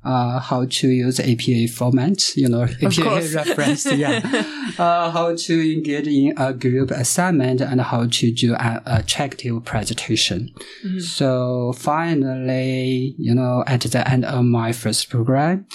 Uh, 0.05 0.39
how 0.39 0.65
to 0.65 0.89
use 0.89 1.19
APA 1.19 1.67
format, 1.67 2.37
you 2.37 2.47
know, 2.47 2.61
APA 2.61 3.27
reference, 3.33 3.87
yeah. 3.87 4.21
uh, 4.77 5.09
how 5.09 5.35
to 5.35 5.73
engage 5.73 6.05
in 6.05 6.31
a 6.37 6.53
group 6.53 6.91
assignment 6.91 7.59
and 7.59 7.81
how 7.81 8.05
to 8.05 8.31
do 8.31 8.53
an 8.53 8.81
attractive 8.85 9.65
presentation. 9.65 10.53
So 10.99 11.73
finally, 11.73 13.15
you 13.17 13.33
know, 13.33 13.63
at 13.65 13.81
the 13.81 14.07
end 14.07 14.25
of 14.25 14.45
my 14.45 14.71
first 14.73 15.09
program, 15.09 15.65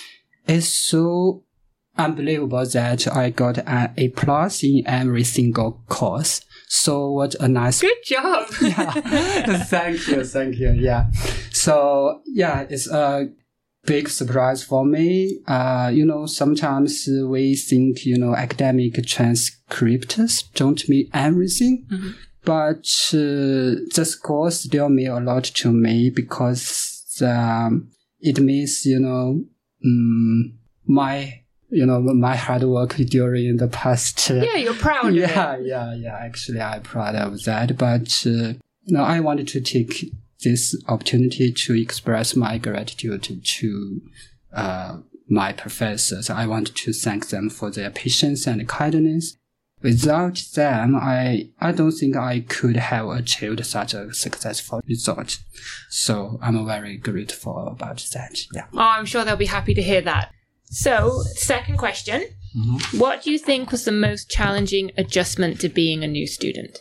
it's 0.46 0.68
so 0.68 1.42
unbelievable 1.96 2.64
that 2.66 3.14
I 3.14 3.30
got 3.30 3.58
an 3.58 3.92
A 3.96 4.08
plus 4.08 4.62
in 4.62 4.82
every 4.86 5.24
single 5.24 5.82
course. 5.88 6.40
So 6.68 7.10
what 7.10 7.34
a 7.40 7.48
nice 7.48 7.80
Good 7.80 7.96
job. 8.04 8.46
yeah. 8.62 9.64
thank 9.64 10.06
you, 10.06 10.24
thank 10.24 10.56
you. 10.56 10.70
Yeah. 10.70 11.10
So 11.50 12.22
yeah, 12.26 12.66
it's 12.70 12.88
a 12.88 13.28
big 13.84 14.08
surprise 14.08 14.62
for 14.62 14.84
me. 14.84 15.40
Uh, 15.46 15.90
you 15.92 16.04
know, 16.04 16.26
sometimes 16.26 17.08
we 17.26 17.54
think, 17.54 18.04
you 18.04 18.18
know, 18.18 18.34
academic 18.34 19.04
transcripts 19.06 20.42
don't 20.54 20.88
mean 20.88 21.08
everything. 21.12 21.86
But 22.44 22.86
uh, 23.12 23.84
this 23.94 24.14
course 24.14 24.60
still 24.60 24.88
mean 24.88 25.08
a 25.08 25.20
lot 25.20 25.44
to 25.44 25.72
me 25.72 26.10
because 26.10 27.20
um, 27.24 27.90
it 28.20 28.40
means, 28.40 28.86
you 28.86 28.98
know, 28.98 29.44
um, 29.84 30.58
my, 30.86 31.42
you 31.68 31.86
know, 31.86 32.00
my 32.00 32.36
hard 32.36 32.62
work 32.64 32.96
during 32.96 33.56
the 33.58 33.68
past 33.68 34.30
uh, 34.30 34.34
yeah, 34.34 34.56
you're 34.56 34.74
proud 34.74 35.06
of 35.06 35.14
yeah, 35.14 35.56
yeah, 35.58 35.94
yeah. 35.94 36.16
Actually, 36.16 36.60
I'm 36.60 36.82
proud 36.82 37.14
of 37.14 37.44
that. 37.44 37.76
But 37.76 38.24
uh, 38.26 38.54
no, 38.86 39.02
I 39.02 39.20
wanted 39.20 39.48
to 39.48 39.60
take 39.60 40.12
this 40.42 40.76
opportunity 40.88 41.52
to 41.52 41.74
express 41.74 42.34
my 42.36 42.58
gratitude 42.58 43.42
to 43.44 44.00
uh, 44.52 44.98
my 45.28 45.52
professors. 45.52 46.28
I 46.28 46.46
want 46.46 46.74
to 46.74 46.92
thank 46.92 47.28
them 47.28 47.50
for 47.50 47.70
their 47.70 47.90
patience 47.90 48.46
and 48.46 48.68
kindness. 48.68 49.36
Without 49.82 50.42
them, 50.54 50.94
I, 50.94 51.48
I 51.58 51.72
don't 51.72 51.92
think 51.92 52.14
I 52.14 52.40
could 52.40 52.76
have 52.76 53.08
achieved 53.08 53.64
such 53.64 53.94
a 53.94 54.12
successful 54.12 54.82
result. 54.86 55.38
So 55.88 56.38
I'm 56.42 56.66
very 56.66 56.98
grateful 56.98 57.66
about 57.66 58.06
that. 58.12 58.38
Yeah. 58.52 58.66
Oh, 58.74 58.78
I'm 58.78 59.06
sure 59.06 59.24
they'll 59.24 59.36
be 59.36 59.46
happy 59.46 59.72
to 59.72 59.82
hear 59.82 60.02
that. 60.02 60.32
So, 60.64 61.22
second 61.34 61.78
question. 61.78 62.26
What 62.92 63.22
do 63.22 63.30
you 63.30 63.38
think 63.38 63.70
was 63.70 63.84
the 63.84 63.92
most 63.92 64.28
challenging 64.28 64.90
adjustment 64.96 65.60
to 65.60 65.68
being 65.68 66.02
a 66.02 66.08
new 66.08 66.26
student? 66.26 66.78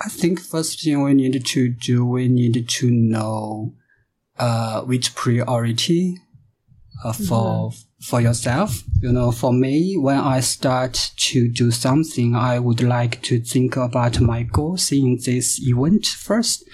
I 0.00 0.08
think 0.08 0.40
first 0.40 0.82
thing 0.82 1.02
we 1.02 1.14
need 1.14 1.44
to 1.44 1.68
do, 1.68 2.06
we 2.06 2.28
need 2.28 2.68
to 2.68 2.90
know 2.90 3.74
uh, 4.38 4.82
which 4.82 5.14
priority 5.14 6.16
uh, 7.04 7.12
for 7.12 7.72
for 8.00 8.20
yourself. 8.20 8.82
You 9.02 9.12
know, 9.12 9.32
for 9.32 9.52
me, 9.52 9.96
when 9.96 10.18
I 10.18 10.40
start 10.40 11.12
to 11.16 11.48
do 11.48 11.70
something, 11.70 12.36
I 12.36 12.58
would 12.60 12.82
like 12.82 13.22
to 13.22 13.40
think 13.40 13.76
about 13.76 14.20
my 14.20 14.44
goals 14.44 14.92
in 14.92 15.18
this 15.24 15.60
event 15.60 16.06
first. 16.06 16.64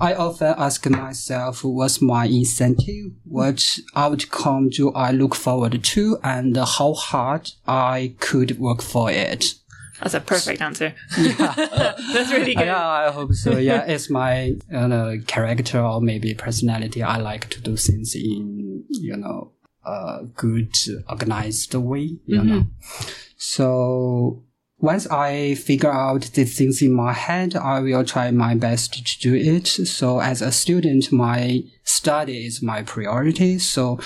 I 0.00 0.14
often 0.14 0.54
ask 0.56 0.88
myself, 0.88 1.64
what's 1.64 2.00
my 2.00 2.26
incentive? 2.26 3.12
What 3.24 3.78
outcome 3.96 4.68
do 4.68 4.92
I 4.92 5.10
look 5.10 5.34
forward 5.34 5.82
to? 5.82 6.18
And 6.22 6.56
how 6.56 6.94
hard 6.94 7.50
I 7.66 8.14
could 8.20 8.60
work 8.60 8.80
for 8.80 9.10
it. 9.10 9.54
That's 10.00 10.14
a 10.14 10.20
perfect 10.20 10.60
answer. 10.60 10.94
Yeah. 11.18 11.54
That's 12.12 12.30
really 12.32 12.54
good. 12.54 12.66
Yeah, 12.66 12.88
I 12.88 13.10
hope 13.10 13.32
so. 13.34 13.58
Yeah, 13.58 13.84
it's 13.84 14.08
my 14.08 14.44
you 14.44 14.88
know, 14.88 15.18
character 15.26 15.80
or 15.80 16.00
maybe 16.00 16.34
personality. 16.34 17.02
I 17.02 17.18
like 17.18 17.48
to 17.50 17.60
do 17.60 17.76
things 17.76 18.14
in 18.14 18.84
you 18.88 19.16
know 19.16 19.52
a 19.84 20.24
good 20.36 20.74
organized 21.08 21.74
way. 21.74 22.18
You 22.26 22.42
know, 22.42 22.60
mm-hmm. 22.60 23.08
so 23.36 24.44
once 24.80 25.08
I 25.08 25.54
figure 25.54 25.92
out 25.92 26.22
the 26.34 26.44
things 26.44 26.80
in 26.82 26.92
my 26.92 27.12
head, 27.12 27.56
I 27.56 27.80
will 27.80 28.04
try 28.04 28.30
my 28.30 28.54
best 28.54 28.92
to 28.94 29.18
do 29.18 29.34
it. 29.34 29.66
So 29.66 30.20
as 30.20 30.40
a 30.40 30.52
student, 30.52 31.10
my 31.10 31.64
study 31.82 32.46
is 32.46 32.62
my 32.62 32.82
priority. 32.82 33.58
So 33.58 33.98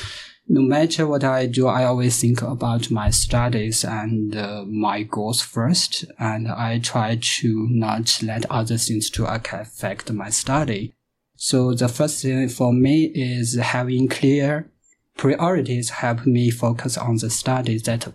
no 0.52 0.60
matter 0.60 1.06
what 1.06 1.24
I 1.24 1.46
do, 1.46 1.66
I 1.66 1.84
always 1.84 2.20
think 2.20 2.42
about 2.42 2.90
my 2.90 3.08
studies 3.08 3.84
and 3.84 4.36
uh, 4.36 4.64
my 4.66 5.02
goals 5.02 5.40
first, 5.40 6.04
and 6.18 6.46
I 6.46 6.78
try 6.78 7.16
to 7.38 7.66
not 7.70 8.22
let 8.22 8.44
other 8.50 8.76
things 8.76 9.08
to 9.12 9.24
affect 9.24 10.12
my 10.12 10.28
study. 10.28 10.92
So 11.36 11.72
the 11.72 11.88
first 11.88 12.20
thing 12.20 12.50
for 12.50 12.70
me 12.70 13.04
is 13.14 13.54
having 13.54 14.08
clear 14.08 14.70
priorities 15.16 15.88
help 15.88 16.26
me 16.26 16.50
focus 16.50 16.98
on 16.98 17.16
the 17.16 17.30
studies 17.30 17.84
that 17.84 18.12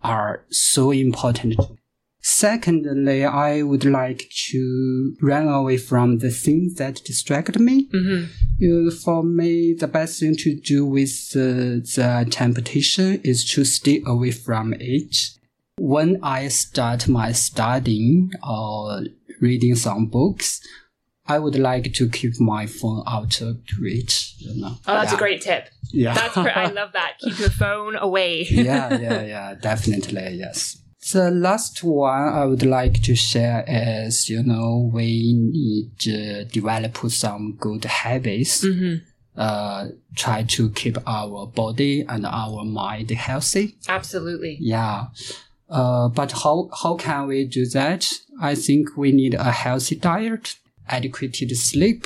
are 0.00 0.44
so 0.48 0.92
important. 0.92 1.58
Secondly, 2.22 3.24
I 3.24 3.62
would 3.62 3.84
like 3.84 4.30
to 4.50 5.14
run 5.22 5.48
away 5.48 5.76
from 5.78 6.18
the 6.18 6.30
things 6.30 6.74
that 6.74 7.02
distract 7.04 7.58
me. 7.58 7.88
You- 8.58 8.90
for 8.90 9.22
me, 9.22 9.72
the 9.74 9.88
best 9.88 10.20
thing 10.20 10.36
to 10.36 10.54
do 10.54 10.84
with 10.84 11.32
uh, 11.34 11.80
the 11.96 12.26
temptation 12.30 13.20
is 13.24 13.44
to 13.52 13.64
stay 13.64 14.02
away 14.06 14.30
from 14.32 14.74
it. 14.78 15.16
When 15.78 16.18
I 16.22 16.48
start 16.48 17.08
my 17.08 17.32
studying 17.32 18.32
or 18.46 19.04
reading 19.40 19.74
some 19.76 20.06
books, 20.06 20.60
I 21.26 21.38
would 21.38 21.58
like 21.58 21.92
to 21.94 22.08
keep 22.08 22.38
my 22.40 22.66
phone 22.66 23.02
out 23.06 23.40
of 23.40 23.58
reach. 23.80 24.34
You 24.38 24.60
know? 24.60 24.74
Oh, 24.86 24.94
that's 24.94 25.12
a 25.14 25.16
great 25.16 25.40
tip. 25.40 25.68
Yeah. 25.92 26.14
That's. 26.14 26.36
I 26.36 26.66
love 26.66 26.92
that. 26.92 27.12
Keep 27.20 27.38
your 27.38 27.50
phone 27.50 27.96
away. 27.96 28.42
yeah, 28.50 28.94
yeah, 28.98 29.22
yeah, 29.34 29.54
definitely, 29.54 30.34
yes. 30.34 30.76
The 31.12 31.30
last 31.30 31.82
one 31.82 32.28
I 32.28 32.44
would 32.44 32.64
like 32.64 33.02
to 33.04 33.14
share 33.14 33.64
is, 33.66 34.28
you 34.28 34.42
know, 34.42 34.90
we 34.92 35.32
need 35.34 35.98
to 36.00 36.44
develop 36.44 36.98
some 37.10 37.56
good 37.58 37.84
habits. 37.86 38.64
Uh, 39.36 39.88
try 40.14 40.42
to 40.42 40.70
keep 40.70 40.98
our 41.06 41.46
body 41.46 42.04
and 42.06 42.26
our 42.26 42.64
mind 42.64 43.10
healthy. 43.10 43.76
Absolutely. 43.88 44.58
Yeah. 44.60 45.06
Uh, 45.70 46.08
but 46.08 46.32
how, 46.32 46.68
how 46.82 46.96
can 46.96 47.28
we 47.28 47.46
do 47.46 47.64
that? 47.68 48.12
I 48.40 48.54
think 48.54 48.96
we 48.96 49.12
need 49.12 49.34
a 49.34 49.50
healthy 49.52 49.96
diet, 49.96 50.56
adequate 50.88 51.36
sleep, 51.36 52.04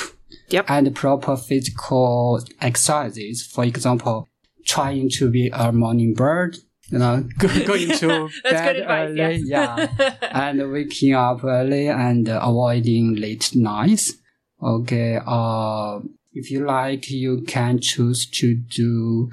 Yep. 0.50 0.66
and 0.68 0.94
proper 0.94 1.36
physical 1.36 2.40
exercises. 2.60 3.42
For 3.44 3.64
example, 3.64 4.28
trying 4.64 5.08
to 5.10 5.30
be 5.30 5.48
a 5.52 5.72
morning 5.72 6.14
bird, 6.14 6.58
you 6.90 6.98
know, 6.98 7.24
go- 7.38 7.48
going 7.66 7.88
to 7.98 8.28
That's 8.42 8.54
bed 8.54 8.76
advice, 8.76 9.08
early, 9.10 9.16
yes. 9.16 9.40
yeah, 9.44 10.14
and 10.32 10.72
waking 10.72 11.14
up 11.14 11.42
early 11.44 11.88
and 11.88 12.28
avoiding 12.28 13.14
late 13.16 13.50
nights. 13.54 14.14
Okay, 14.62 15.18
uh, 15.26 16.00
if 16.32 16.50
you 16.50 16.64
like, 16.64 17.10
you 17.10 17.42
can 17.46 17.80
choose 17.80 18.26
to 18.26 18.54
do 18.54 19.30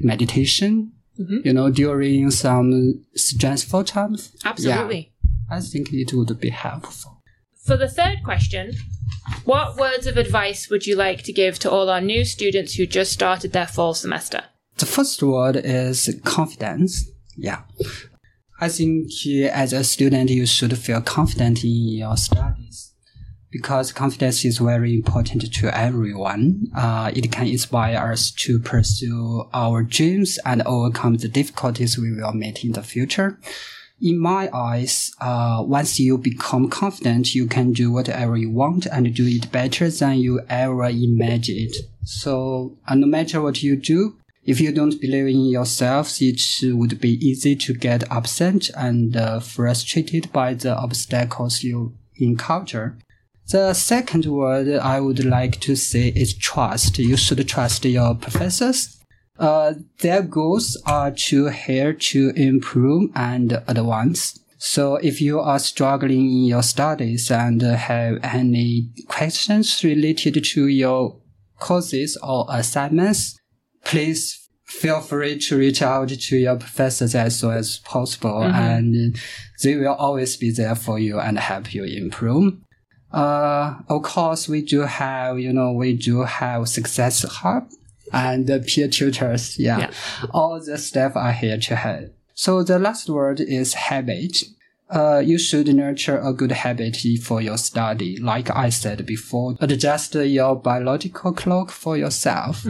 meditation, 0.00 0.92
Mhm. 1.20 1.44
you 1.44 1.52
know, 1.52 1.70
during 1.70 2.30
some 2.30 3.04
stressful 3.14 3.84
times. 3.84 4.32
Absolutely. 4.44 5.12
I 5.50 5.60
think 5.60 5.92
it 5.92 6.12
would 6.14 6.40
be 6.40 6.48
helpful. 6.50 7.20
For 7.66 7.76
the 7.76 7.88
third 7.88 8.18
question, 8.24 8.72
what 9.44 9.76
words 9.76 10.06
of 10.06 10.16
advice 10.16 10.68
would 10.70 10.86
you 10.86 10.96
like 10.96 11.22
to 11.24 11.32
give 11.32 11.58
to 11.60 11.70
all 11.70 11.90
our 11.90 12.00
new 12.00 12.24
students 12.24 12.74
who 12.74 12.86
just 12.86 13.12
started 13.12 13.52
their 13.52 13.66
fall 13.66 13.94
semester? 13.94 14.44
The 14.78 14.86
first 14.86 15.22
word 15.22 15.56
is 15.56 16.18
confidence. 16.24 17.10
Yeah. 17.36 17.62
I 18.60 18.68
think 18.68 19.10
as 19.50 19.72
a 19.72 19.84
student, 19.84 20.30
you 20.30 20.46
should 20.46 20.76
feel 20.78 21.00
confident 21.00 21.64
in 21.64 21.88
your 21.98 22.16
studies 22.16 22.92
because 23.52 23.92
confidence 23.92 24.44
is 24.44 24.58
very 24.58 24.94
important 24.94 25.52
to 25.52 25.76
everyone. 25.76 26.68
Uh, 26.74 27.12
it 27.14 27.30
can 27.30 27.46
inspire 27.46 27.98
us 28.12 28.30
to 28.30 28.58
pursue 28.58 29.44
our 29.52 29.82
dreams 29.82 30.38
and 30.46 30.62
overcome 30.62 31.18
the 31.18 31.28
difficulties 31.28 31.98
we 31.98 32.12
will 32.12 32.32
meet 32.32 32.64
in 32.64 32.72
the 32.72 32.82
future. 32.82 33.38
In 34.00 34.18
my 34.18 34.50
eyes, 34.52 35.12
uh, 35.20 35.62
once 35.64 36.00
you 36.00 36.18
become 36.18 36.68
confident, 36.68 37.36
you 37.36 37.46
can 37.46 37.72
do 37.72 37.92
whatever 37.92 38.36
you 38.36 38.50
want 38.50 38.86
and 38.86 39.14
do 39.14 39.26
it 39.26 39.52
better 39.52 39.88
than 39.90 40.18
you 40.18 40.40
ever 40.48 40.86
imagined. 40.86 41.74
So, 42.04 42.76
uh, 42.88 42.96
no 42.96 43.06
matter 43.06 43.40
what 43.40 43.62
you 43.62 43.76
do, 43.76 44.16
if 44.44 44.60
you 44.60 44.72
don't 44.72 45.00
believe 45.00 45.26
in 45.26 45.46
yourself, 45.46 46.20
it 46.20 46.40
would 46.62 47.00
be 47.00 47.14
easy 47.26 47.54
to 47.56 47.74
get 47.74 48.10
upset 48.10 48.70
and 48.76 49.16
uh, 49.16 49.38
frustrated 49.40 50.32
by 50.32 50.54
the 50.54 50.76
obstacles 50.76 51.62
you 51.62 51.94
encounter. 52.16 52.98
The 53.48 53.74
second 53.74 54.26
word 54.26 54.68
I 54.78 55.00
would 55.00 55.24
like 55.24 55.60
to 55.60 55.76
say 55.76 56.08
is 56.08 56.34
trust. 56.34 56.98
You 56.98 57.16
should 57.16 57.46
trust 57.48 57.84
your 57.84 58.14
professors. 58.14 58.98
Uh, 59.38 59.74
their 60.00 60.22
goals 60.22 60.80
are 60.86 61.10
to 61.10 61.46
help 61.46 62.00
to 62.00 62.30
improve 62.30 63.10
and 63.14 63.62
advance. 63.66 64.38
So 64.58 64.96
if 64.96 65.20
you 65.20 65.40
are 65.40 65.58
struggling 65.58 66.30
in 66.30 66.44
your 66.44 66.62
studies 66.62 67.30
and 67.30 67.60
have 67.62 68.18
any 68.22 68.90
questions 69.08 69.82
related 69.82 70.44
to 70.44 70.66
your 70.68 71.20
courses 71.58 72.16
or 72.22 72.46
assignments, 72.48 73.36
please 73.84 74.48
feel 74.64 75.00
free 75.00 75.38
to 75.38 75.58
reach 75.58 75.82
out 75.82 76.08
to 76.08 76.36
your 76.36 76.56
professors 76.56 77.14
as 77.14 77.38
soon 77.38 77.52
as 77.52 77.78
possible 77.80 78.42
and 78.42 79.18
they 79.62 79.76
will 79.76 79.94
always 79.94 80.36
be 80.36 80.50
there 80.50 80.74
for 80.74 80.98
you 80.98 81.20
and 81.20 81.38
help 81.38 81.74
you 81.74 81.84
improve. 81.84 82.54
Uh, 83.12 83.74
of 83.88 84.02
course, 84.02 84.48
we 84.48 84.62
do 84.62 84.80
have, 84.80 85.38
you 85.38 85.52
know, 85.52 85.72
we 85.72 85.92
do 85.92 86.22
have 86.22 86.66
Success 86.68 87.22
Hub 87.22 87.68
and 88.12 88.46
peer 88.66 88.88
tutors. 88.88 89.58
Yeah. 89.58 89.78
Yeah. 89.78 89.90
All 90.32 90.58
the 90.64 90.78
staff 90.78 91.16
are 91.16 91.32
here 91.32 91.58
to 91.58 91.76
help. 91.76 92.14
So 92.34 92.62
the 92.62 92.78
last 92.78 93.10
word 93.10 93.40
is 93.40 93.74
habit. 93.74 94.44
Uh, 94.88 95.18
you 95.24 95.38
should 95.38 95.68
nurture 95.68 96.18
a 96.18 96.32
good 96.32 96.52
habit 96.52 96.96
for 97.22 97.40
your 97.42 97.58
study. 97.58 98.16
Like 98.18 98.50
I 98.54 98.70
said 98.70 99.04
before, 99.06 99.56
adjust 99.60 100.14
your 100.14 100.56
biological 100.56 101.32
clock 101.32 101.70
for 101.70 101.96
yourself. 101.96 102.66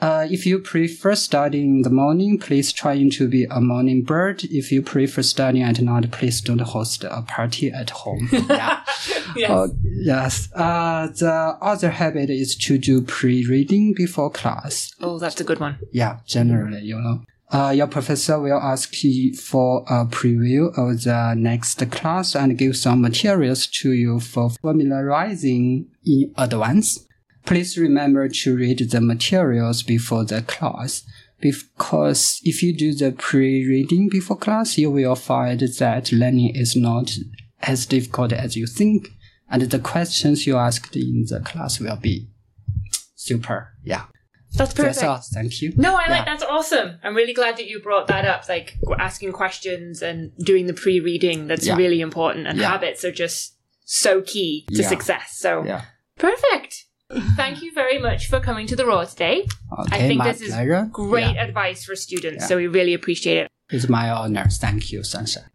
Uh, 0.00 0.26
if 0.30 0.46
you 0.46 0.60
prefer 0.60 1.14
studying 1.14 1.76
in 1.76 1.82
the 1.82 1.90
morning, 1.90 2.38
please 2.38 2.72
trying 2.72 3.10
to 3.10 3.28
be 3.28 3.44
a 3.50 3.60
morning 3.60 4.02
bird. 4.02 4.44
If 4.44 4.70
you 4.70 4.80
prefer 4.80 5.22
studying 5.22 5.64
at 5.64 5.80
night, 5.80 6.10
please 6.12 6.40
don't 6.40 6.60
host 6.60 7.02
a 7.04 7.22
party 7.22 7.70
at 7.70 7.90
home. 7.90 8.28
yeah. 8.32 8.84
Yes. 9.36 9.50
Oh, 9.50 9.68
yes. 9.84 10.48
Uh, 10.54 11.08
the 11.08 11.58
other 11.60 11.90
habit 11.90 12.30
is 12.30 12.56
to 12.56 12.78
do 12.78 13.02
pre-reading 13.02 13.92
before 13.94 14.30
class. 14.30 14.90
Oh, 15.00 15.18
that's 15.18 15.38
a 15.40 15.44
good 15.44 15.60
one. 15.60 15.78
Yeah, 15.92 16.20
generally, 16.26 16.80
you 16.80 16.98
know. 16.98 17.20
Uh, 17.50 17.70
your 17.70 17.86
professor 17.86 18.40
will 18.40 18.58
ask 18.58 19.04
you 19.04 19.34
for 19.34 19.82
a 19.88 20.06
preview 20.06 20.68
of 20.78 21.02
the 21.04 21.34
next 21.34 21.78
class 21.90 22.34
and 22.34 22.58
give 22.58 22.76
some 22.76 23.00
materials 23.02 23.66
to 23.66 23.92
you 23.92 24.18
for 24.18 24.50
familiarizing 24.50 25.86
in 26.04 26.32
advance. 26.36 27.06
Please 27.48 27.78
remember 27.78 28.28
to 28.28 28.54
read 28.56 28.78
the 28.90 29.00
materials 29.00 29.82
before 29.82 30.24
the 30.24 30.42
class. 30.42 31.02
Because 31.40 32.40
if 32.42 32.62
you 32.62 32.76
do 32.76 32.92
the 32.92 33.12
pre-reading 33.12 34.08
before 34.08 34.36
class, 34.36 34.76
you 34.76 34.90
will 34.90 35.14
find 35.14 35.60
that 35.60 36.12
learning 36.12 36.54
is 36.54 36.76
not 36.76 37.12
as 37.62 37.86
difficult 37.86 38.32
as 38.32 38.56
you 38.56 38.66
think. 38.66 39.08
And 39.50 39.62
the 39.62 39.78
questions 39.78 40.46
you 40.46 40.56
asked 40.56 40.94
in 40.96 41.24
the 41.28 41.40
class 41.40 41.80
will 41.80 41.96
be 41.96 42.28
super. 43.14 43.68
Yeah. 43.84 44.04
That's 44.54 44.74
perfect. 44.74 44.96
That's 44.96 45.02
all. 45.04 45.20
Thank 45.32 45.62
you. 45.62 45.72
No, 45.76 45.94
I 45.94 46.04
Yeah. 46.06 46.12
like 46.16 46.26
that's 46.26 46.42
awesome. 46.42 46.98
I'm 47.04 47.14
really 47.14 47.34
glad 47.34 47.56
that 47.56 47.68
you 47.68 47.80
brought 47.80 48.08
that 48.08 48.24
up. 48.24 48.48
Like 48.48 48.76
asking 48.98 49.32
questions 49.32 50.02
and 50.02 50.32
doing 50.38 50.66
the 50.66 50.74
pre-reading. 50.74 51.46
That's 51.46 51.66
Yeah. 51.66 51.76
really 51.76 52.00
important. 52.00 52.46
And 52.46 52.58
Yeah. 52.58 52.68
habits 52.70 53.04
are 53.04 53.12
just 53.12 53.54
so 53.84 54.20
key 54.22 54.66
to 54.74 54.82
success. 54.82 55.36
So 55.38 55.64
Yeah. 55.64 55.84
perfect. 56.18 56.84
Thank 57.10 57.62
you 57.62 57.72
very 57.72 57.98
much 57.98 58.28
for 58.28 58.38
coming 58.38 58.66
to 58.66 58.76
the 58.76 58.84
Roar 58.84 59.06
today. 59.06 59.46
Okay, 59.80 60.08
think 60.08 60.18
my 60.18 60.30
this 60.32 60.42
is 60.42 60.52
pleasure. 60.52 60.88
Great 60.92 61.34
Yeah. 61.36 61.44
advice 61.44 61.84
for 61.84 61.96
students. 61.96 62.42
Yeah. 62.42 62.46
So 62.48 62.56
we 62.58 62.66
really 62.66 62.92
appreciate 62.92 63.38
it. 63.38 63.50
It's 63.70 63.88
my 63.88 64.10
honor. 64.10 64.46
Thank 64.50 64.92
you, 64.92 65.02
Sunshine. 65.02 65.50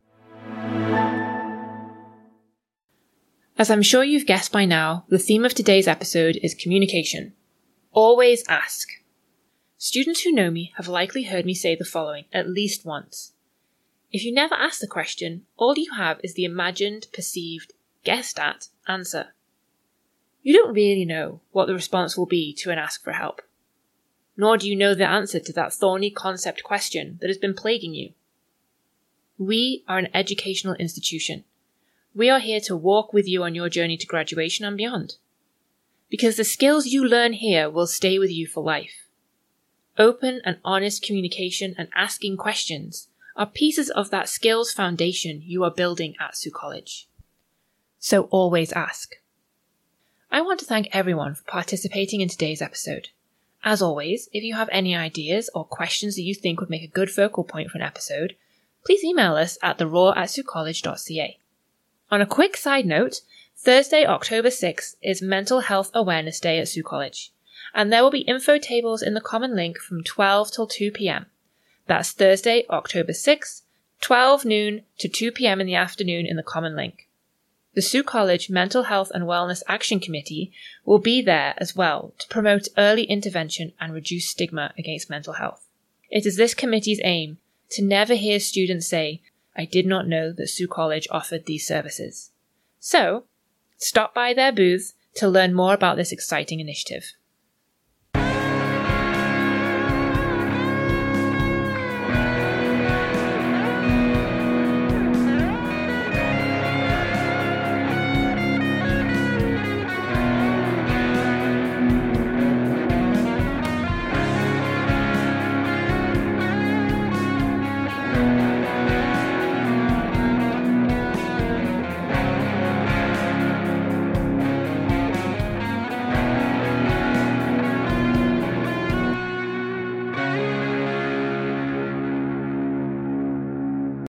As 3.57 3.69
I'm 3.69 3.83
sure 3.83 4.03
you've 4.03 4.25
guessed 4.25 4.51
by 4.51 4.65
now, 4.65 5.05
the 5.09 5.19
theme 5.19 5.45
of 5.45 5.53
today's 5.53 5.87
episode 5.87 6.39
is 6.41 6.55
communication. 6.55 7.33
Always 7.91 8.43
ask. 8.49 8.89
Students 9.77 10.21
who 10.21 10.31
know 10.31 10.49
me 10.49 10.73
have 10.77 10.87
likely 10.87 11.23
heard 11.23 11.45
me 11.45 11.53
say 11.53 11.75
the 11.75 11.85
following 11.85 12.25
at 12.33 12.49
least 12.49 12.83
once. 12.83 13.33
If 14.11 14.23
you 14.23 14.33
never 14.33 14.55
ask 14.55 14.79
the 14.79 14.87
question, 14.87 15.43
all 15.57 15.75
you 15.77 15.93
have 15.95 16.19
is 16.23 16.33
the 16.33 16.45
imagined, 16.45 17.07
perceived, 17.13 17.73
guessed 18.03 18.39
at 18.39 18.69
answer. 18.87 19.33
You 20.43 20.53
don't 20.53 20.73
really 20.73 21.05
know 21.05 21.39
what 21.51 21.67
the 21.67 21.73
response 21.73 22.17
will 22.17 22.25
be 22.25 22.53
to 22.55 22.69
an 22.69 22.77
ask 22.77 23.01
for 23.01 23.13
help. 23.13 23.41
Nor 24.35 24.57
do 24.57 24.69
you 24.69 24.75
know 24.75 24.93
the 24.93 25.07
answer 25.07 25.39
to 25.39 25.53
that 25.53 25.73
thorny 25.73 26.11
concept 26.11 26.63
question 26.63 27.17
that 27.21 27.29
has 27.29 27.37
been 27.37 27.53
plaguing 27.53 27.93
you. 27.93 28.11
We 29.37 29.83
are 29.87 29.97
an 29.97 30.09
educational 30.13 30.75
institution. 30.75 31.45
We 32.13 32.29
are 32.29 32.39
here 32.39 32.59
to 32.61 32.75
walk 32.75 33.13
with 33.13 33.27
you 33.27 33.43
on 33.43 33.55
your 33.55 33.69
journey 33.69 33.95
to 33.97 34.05
graduation 34.05 34.65
and 34.65 34.75
beyond. 34.75 35.15
Because 36.09 36.35
the 36.35 36.43
skills 36.43 36.87
you 36.87 37.07
learn 37.07 37.33
here 37.33 37.69
will 37.69 37.87
stay 37.87 38.19
with 38.19 38.29
you 38.29 38.45
for 38.45 38.61
life. 38.61 39.07
Open 39.97 40.41
and 40.43 40.57
honest 40.65 41.03
communication 41.03 41.73
and 41.77 41.87
asking 41.95 42.35
questions 42.37 43.07
are 43.35 43.45
pieces 43.45 43.89
of 43.89 44.11
that 44.11 44.27
skills 44.27 44.71
foundation 44.73 45.41
you 45.43 45.63
are 45.63 45.71
building 45.71 46.15
at 46.19 46.35
Sault 46.35 46.53
College. 46.53 47.07
So 47.97 48.23
always 48.23 48.73
ask. 48.73 49.15
I 50.34 50.41
want 50.41 50.59
to 50.61 50.65
thank 50.65 50.88
everyone 50.91 51.36
for 51.36 51.43
participating 51.43 52.19
in 52.19 52.27
today's 52.27 52.59
episode. 52.59 53.09
As 53.63 53.84
always, 53.84 54.29
if 54.34 54.43
you 54.43 54.55
have 54.55 54.67
any 54.71 54.95
ideas 54.95 55.47
or 55.53 55.63
questions 55.63 56.15
that 56.15 56.23
you 56.23 56.34
think 56.34 56.59
would 56.59 56.71
make 56.71 56.81
a 56.81 56.88
good 56.88 57.11
focal 57.11 57.43
point 57.43 57.69
for 57.69 57.77
an 57.77 57.84
episode, 57.84 58.36
please 58.84 59.03
email 59.03 59.36
us 59.36 59.59
at 59.61 59.77
theroar 59.77 60.17
at 60.17 60.29
saultcollege.ca. 60.29 61.38
On 62.09 62.19
a 62.19 62.25
quick 62.25 62.57
side 62.57 62.88
note, 62.88 63.21
Thursday, 63.55 64.07
October 64.07 64.47
6th 64.47 64.95
is 65.03 65.21
Mental 65.21 65.59
Health 65.59 65.91
Awareness 65.93 66.39
Day 66.39 66.57
at 66.57 66.67
Sault 66.67 66.88
College, 66.88 67.31
and 67.75 67.93
there 67.93 68.01
will 68.01 68.09
be 68.09 68.21
info 68.21 68.57
tables 68.57 69.03
in 69.03 69.13
the 69.13 69.21
common 69.21 69.55
link 69.55 69.77
from 69.77 70.03
12 70.03 70.51
till 70.51 70.65
2 70.65 70.89
pm. 70.89 71.27
That's 71.86 72.11
Thursday, 72.11 72.65
October 72.71 73.11
6th, 73.11 73.61
12 74.01 74.45
noon 74.45 74.81
to 74.97 75.07
2 75.07 75.31
pm 75.31 75.61
in 75.61 75.67
the 75.67 75.75
afternoon 75.75 76.25
in 76.25 76.38
the 76.38 76.41
common 76.41 76.75
link. 76.75 77.07
The 77.76 77.82
Sault 77.82 78.05
College 78.05 78.51
Mental 78.51 78.84
Health 78.84 79.11
and 79.13 79.24
Wellness 79.24 79.63
Action 79.67 79.99
Committee 79.99 80.51
will 80.86 80.99
be 80.99 81.21
there 81.24 81.55
as 81.57 81.76
well 81.76 82.13
to 82.19 82.28
promote 82.28 82.67
early 82.78 83.03
intervention 83.03 83.74
and 83.80 83.93
reduce 83.93 84.30
stigma 84.30 84.74
against 84.78 85.09
mental 85.09 85.34
health. 85.34 85.67
It 86.11 86.28
is 86.28 86.38
this 86.38 86.53
committee's 86.53 87.01
aim 87.03 87.39
to 87.71 87.84
never 87.84 88.13
hear 88.13 88.39
students 88.39 88.88
say, 88.88 89.21
I 89.57 89.65
did 89.65 89.88
not 89.88 90.07
know 90.07 90.32
that 90.32 90.49
Sault 90.49 90.69
College 90.69 91.07
offered 91.09 91.45
these 91.45 91.65
services. 91.65 92.30
So, 92.80 93.24
stop 93.78 94.13
by 94.13 94.34
their 94.34 94.51
booth 94.51 94.93
to 95.15 95.28
learn 95.28 95.53
more 95.53 95.74
about 95.74 95.97
this 95.97 96.11
exciting 96.11 96.59
initiative. 96.59 97.13